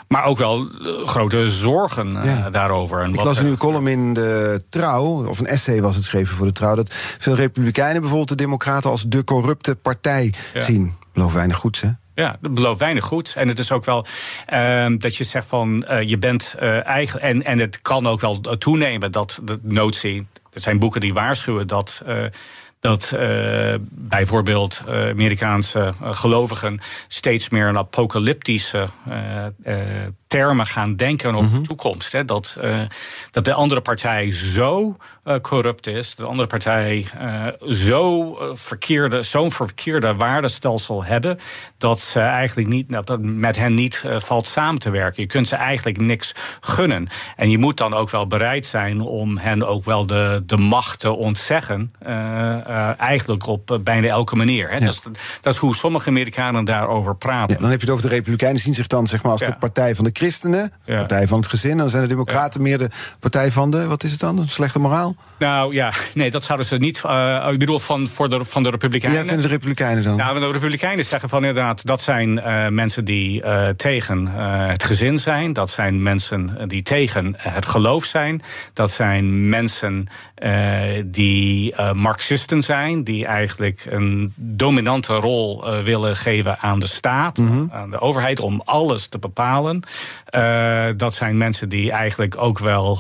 [0.09, 0.68] maar ook wel
[1.05, 2.51] grote zorgen ja.
[2.51, 3.03] daarover.
[3.03, 6.37] En ik las nu een column in de Trouw, of een essay was het geschreven
[6.37, 6.75] voor de Trouw...
[6.75, 10.61] dat veel republikeinen bijvoorbeeld de Democraten als de corrupte partij ja.
[10.61, 10.95] zien.
[11.12, 11.89] Beloof weinig goeds, hè?
[12.15, 13.35] Ja, dat belooft weinig goed.
[13.37, 14.07] En het is ook wel
[14.53, 17.21] uh, dat je zegt van uh, je bent uh, eigen.
[17.21, 20.27] En, en het kan ook wel toenemen dat de notie.
[20.53, 22.03] Er zijn boeken die waarschuwen dat
[22.83, 28.89] dat uh, bijvoorbeeld uh, Amerikaanse uh, gelovigen steeds meer een apocalyptische
[30.26, 31.62] termen gaan denken over mm -hmm.
[31.62, 32.12] de toekomst.
[32.12, 32.24] Hè.
[32.24, 32.59] Dat,
[33.30, 34.97] dat de andere partij zo
[35.43, 37.07] corrupt is, de andere partij
[37.68, 41.39] zo verkeerde, zo'n verkeerde waardestelsel hebben,
[41.78, 45.22] dat ze eigenlijk niet, dat het met hen niet valt samen te werken.
[45.22, 47.09] Je kunt ze eigenlijk niks gunnen.
[47.37, 51.01] En je moet dan ook wel bereid zijn om hen ook wel de, de macht
[51.01, 51.93] te ontzeggen.
[52.73, 54.68] Uh, eigenlijk op uh, bijna elke manier.
[54.68, 54.75] Hè.
[54.75, 54.81] Ja.
[54.81, 55.01] Dat, is,
[55.41, 57.55] dat, is, hoe sommige Amerikanen daarover praten.
[57.55, 59.57] Ja, dan heb je het over de Republikeinen, zien zich dan zeg maar, als de
[59.59, 61.70] partij van de christenen, de partij van het gezin.
[61.70, 62.89] En dan zijn de Democraten meer de
[63.20, 65.16] partij van de, wat is het dan, een slechte moraal?
[65.39, 67.03] Nou ja, nee, dat zouden ze niet.
[67.07, 69.20] Uh, ik bedoel, van, voor de, van de Republikeinen.
[69.20, 70.16] Ja, vinden de Republikeinen dan?
[70.16, 72.35] Nou, de Republikeinen zeggen van inderdaad, dat zijn
[72.75, 73.43] mensen die
[73.77, 74.27] tegen
[74.68, 75.53] het gezin zijn.
[75.53, 78.43] Dat zijn mensen die tegen het geloof zijn.
[78.73, 80.09] Dat zijn mensen
[81.05, 87.47] die Marxisten zijn die eigenlijk een dominante rol uh, willen geven aan de staat, mm
[87.47, 87.68] -hmm.
[87.72, 89.82] aan de overheid, om alles te bepalen.
[90.97, 92.99] Dat zijn mensen die eigenlijk ook wel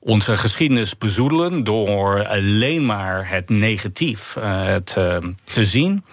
[0.00, 4.32] onze geschiedenis bezoedelen door alleen maar het negatief
[4.84, 6.04] te, te zien.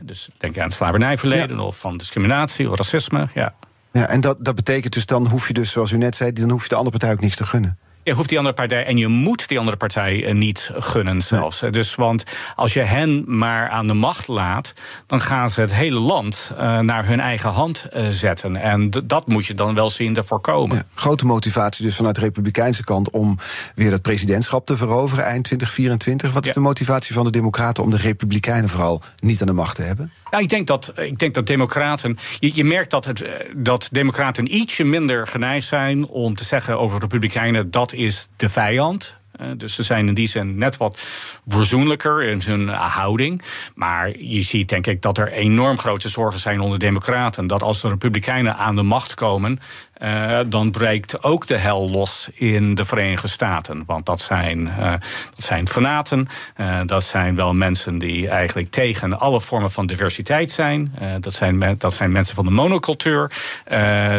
[0.00, 1.62] Dus denk aan het slavernijverleden ja.
[1.62, 3.28] of van discriminatie of racisme.
[3.34, 3.54] Ja.
[3.92, 6.50] Ja, en dat, dat betekent dus dan hoef je dus, zoals u net zei, dan
[6.50, 7.78] hoef je de andere partij ook niks te gunnen.
[8.04, 11.60] Je hoeft die andere partij en je moet die andere partij niet gunnen zelfs.
[11.60, 11.70] Nee.
[11.70, 12.24] Dus want
[12.56, 14.74] als je hen maar aan de macht laat,
[15.06, 18.56] dan gaan ze het hele land uh, naar hun eigen hand uh, zetten.
[18.56, 20.76] En dat moet je dan wel zien te voorkomen.
[20.76, 23.38] Ja, grote motivatie dus vanuit de Republikeinse kant om
[23.74, 26.32] weer het presidentschap te veroveren eind 2024.
[26.32, 29.76] Wat is de motivatie van de Democraten om de Republikeinen vooral niet aan de macht
[29.76, 30.12] te hebben?
[30.32, 32.18] Nou, ik denk dat, ik denk dat Democraten.
[32.40, 33.24] Je, merkt dat, het,
[33.56, 39.16] dat Democraten ietsje minder geneigd zijn om te zeggen over Republikeinen dat is de vijand.
[39.56, 40.98] Dus ze zijn in die zin net wat
[41.46, 43.42] verzoenlijker in hun houding.
[43.74, 47.46] Maar je ziet denk ik dat er enorm grote zorgen zijn onder Democraten.
[47.46, 49.60] Dat als de Republikeinen aan de macht komen,
[50.02, 53.82] uh, dan breekt ook de hel los in de Verenigde Staten.
[53.86, 54.90] Want dat zijn, uh,
[55.34, 56.26] dat zijn fanaten.
[56.56, 60.94] Uh, dat zijn wel mensen die eigenlijk tegen alle vormen van diversiteit zijn.
[61.20, 63.32] dat, zijn dat zijn mensen van de monocultuur.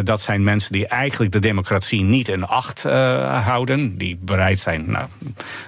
[0.04, 3.98] dat zijn mensen die eigenlijk de democratie niet in acht houden.
[3.98, 4.92] Die bereid zijn.
[4.92, 5.08] Nou,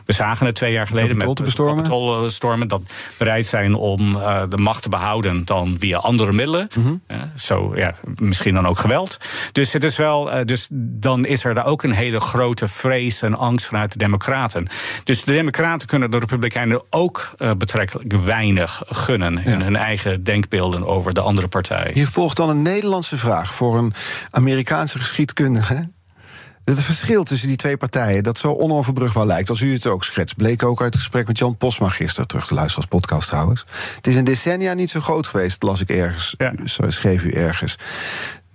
[0.05, 2.31] we zagen het twee jaar geleden met bestormen.
[2.31, 2.67] stormen.
[2.67, 2.81] Dat
[3.17, 4.13] bereid zijn om
[4.49, 6.67] de macht te behouden dan via andere middelen.
[6.75, 7.31] Mm -hmm.
[7.35, 9.17] zo, ja, misschien dan ook geweld.
[9.51, 13.21] Dus het is wel wel, dus dan is er daar ook een hele grote vrees
[13.21, 14.67] en angst vanuit de Democraten.
[15.03, 19.51] Dus de Democraten kunnen de Republikeinen ook uh, betrekkelijk weinig gunnen ja.
[19.51, 21.91] in hun eigen denkbeelden over de andere partij.
[21.93, 23.93] Hier volgt dan een Nederlandse vraag voor een
[24.29, 25.93] Amerikaanse geschiedkundige.
[26.65, 30.35] Het verschil tussen die twee partijen dat zo onoverbrugbaar lijkt, als u het ook schetst,
[30.35, 33.65] bleek ook uit het gesprek met Jan Posma gisteren terug te luisteren als podcast trouwens.
[33.95, 36.53] Het is een decennia niet zo groot geweest, las ik ergens, ja.
[36.89, 37.77] schreef u ergens.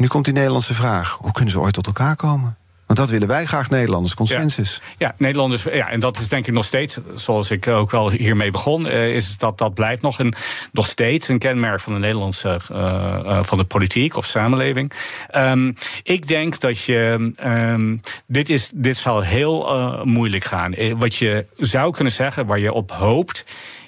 [0.01, 2.57] Nu komt die Nederlandse vraag: hoe kunnen ze ooit tot elkaar komen?
[2.87, 4.81] Want dat willen wij graag, Nederlanders, consensus.
[4.99, 8.51] Ja, Nederlanders, ja, en dat is denk ik nog steeds, zoals ik ook wel hiermee
[8.51, 10.35] begon, is dat dat blijft nog, een,
[10.73, 14.93] nog steeds een kenmerk van de Nederlandse, uh, van de politiek of samenleving.
[15.37, 19.69] Um, ik denk dat je, um, dit, is, dit zal heel
[20.05, 20.75] moeilijk gaan.
[20.97, 23.45] Wat je zou kunnen zeggen, waar je op hoopt,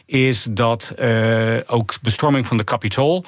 [0.07, 0.95] is dat
[1.67, 3.25] ook bestorming van de Capitool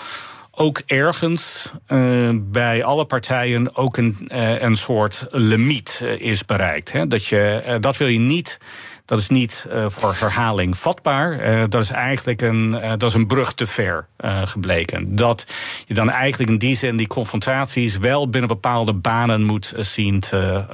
[0.57, 6.93] ook ergens uh, bij alle partijen ook een, uh, een soort limiet uh, is bereikt.
[6.93, 7.07] Hè?
[7.07, 8.59] Dat, je, dat wil je niet
[9.05, 11.55] dat is niet uh, voor herhaling vatbaar.
[11.61, 14.07] Uh, dat is eigenlijk een, uh, dat is een brug te ver
[14.45, 15.17] gebleken.
[15.17, 15.47] Dat
[15.87, 20.65] je dan eigenlijk in die zin die confrontaties wel binnen bepaalde banen moet zien te,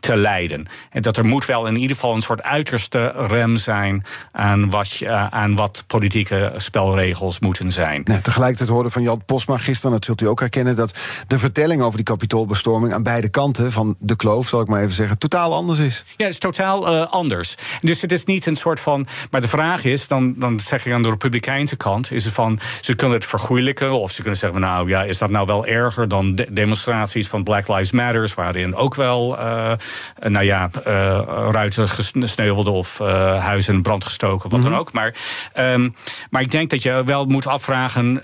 [0.00, 0.66] te leiden.
[0.90, 4.92] En dat er moet wel in ieder geval een soort uiterste rem zijn aan wat,
[4.92, 8.02] je, aan wat politieke spelregels moeten zijn.
[8.04, 11.82] Nee, tegelijkertijd hoorde van Jan Posma gisteren, dat zult u ook herkennen, dat de vertelling
[11.82, 15.54] over die kapitoolbestorming aan beide kanten van de kloof, zal ik maar even zeggen, totaal
[15.54, 16.04] anders is.
[16.16, 17.54] Ja, het is totaal anders.
[17.80, 19.06] Dus het is niet een soort van.
[19.30, 22.60] Maar de vraag is, dan, dan zeg ik aan de Republikeinse kant, is het van
[22.80, 23.92] ze kunnen het vergoeilijken.
[23.92, 27.68] Of ze kunnen zeggen, nou ja, is dat nou wel erger dan demonstraties van Black
[27.68, 29.72] Lives Matters, waarin ook wel, uh,
[30.20, 34.80] nou ja, uh, ruiten gesneuvelden of uh, huizen in brand gestoken, wat dan mhm.
[34.80, 34.92] ook.
[34.92, 35.14] Maar,
[35.58, 35.94] um,
[36.30, 38.22] maar ik denk dat je wel moet afvragen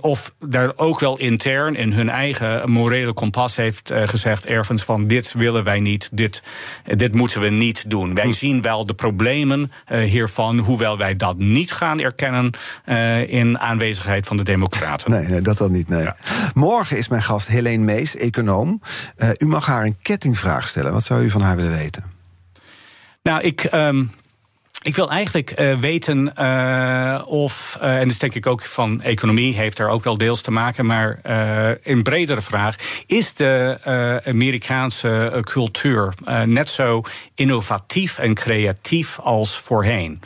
[0.00, 5.32] of daar ook wel intern in hun eigen morele kompas heeft gezegd ergens van dit
[5.32, 6.42] willen wij niet, dit,
[6.84, 8.14] dit moeten we niet doen.
[8.14, 8.34] Wij mhm.
[8.34, 12.50] zien wel de problemen hiervan, hoewel wij dat niet gaan erkennen
[13.28, 15.10] in aanwezigheid van de Democraten.
[15.10, 15.88] Nee, nee dat dan niet.
[15.88, 16.08] Nee.
[16.54, 18.82] Morgen is mijn gast Helene Mees, econoom.
[19.16, 20.92] Uh, u mag haar een kettingvraag stellen.
[20.92, 22.04] Wat zou u van haar willen weten?
[23.22, 23.68] Nou, ik.
[23.72, 24.10] Um
[24.82, 29.02] ik wil eigenlijk uh, weten uh, of, uh, en dat is denk ik ook van
[29.02, 31.20] economie, heeft er ook wel deels te maken, maar
[31.82, 32.76] een bredere vraag:
[33.06, 36.14] is de Amerikaanse cultuur
[36.44, 37.02] net zo
[37.34, 40.20] innovatief en creatief als voorheen?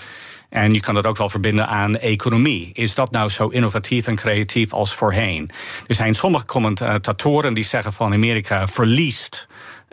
[0.52, 2.70] En je kan dat ook wel verbinden aan economie.
[2.72, 5.50] Is dat nou zo innovatief en creatief als voorheen?
[5.86, 9.48] Er zijn sommige commentatoren die zeggen van Amerika verliest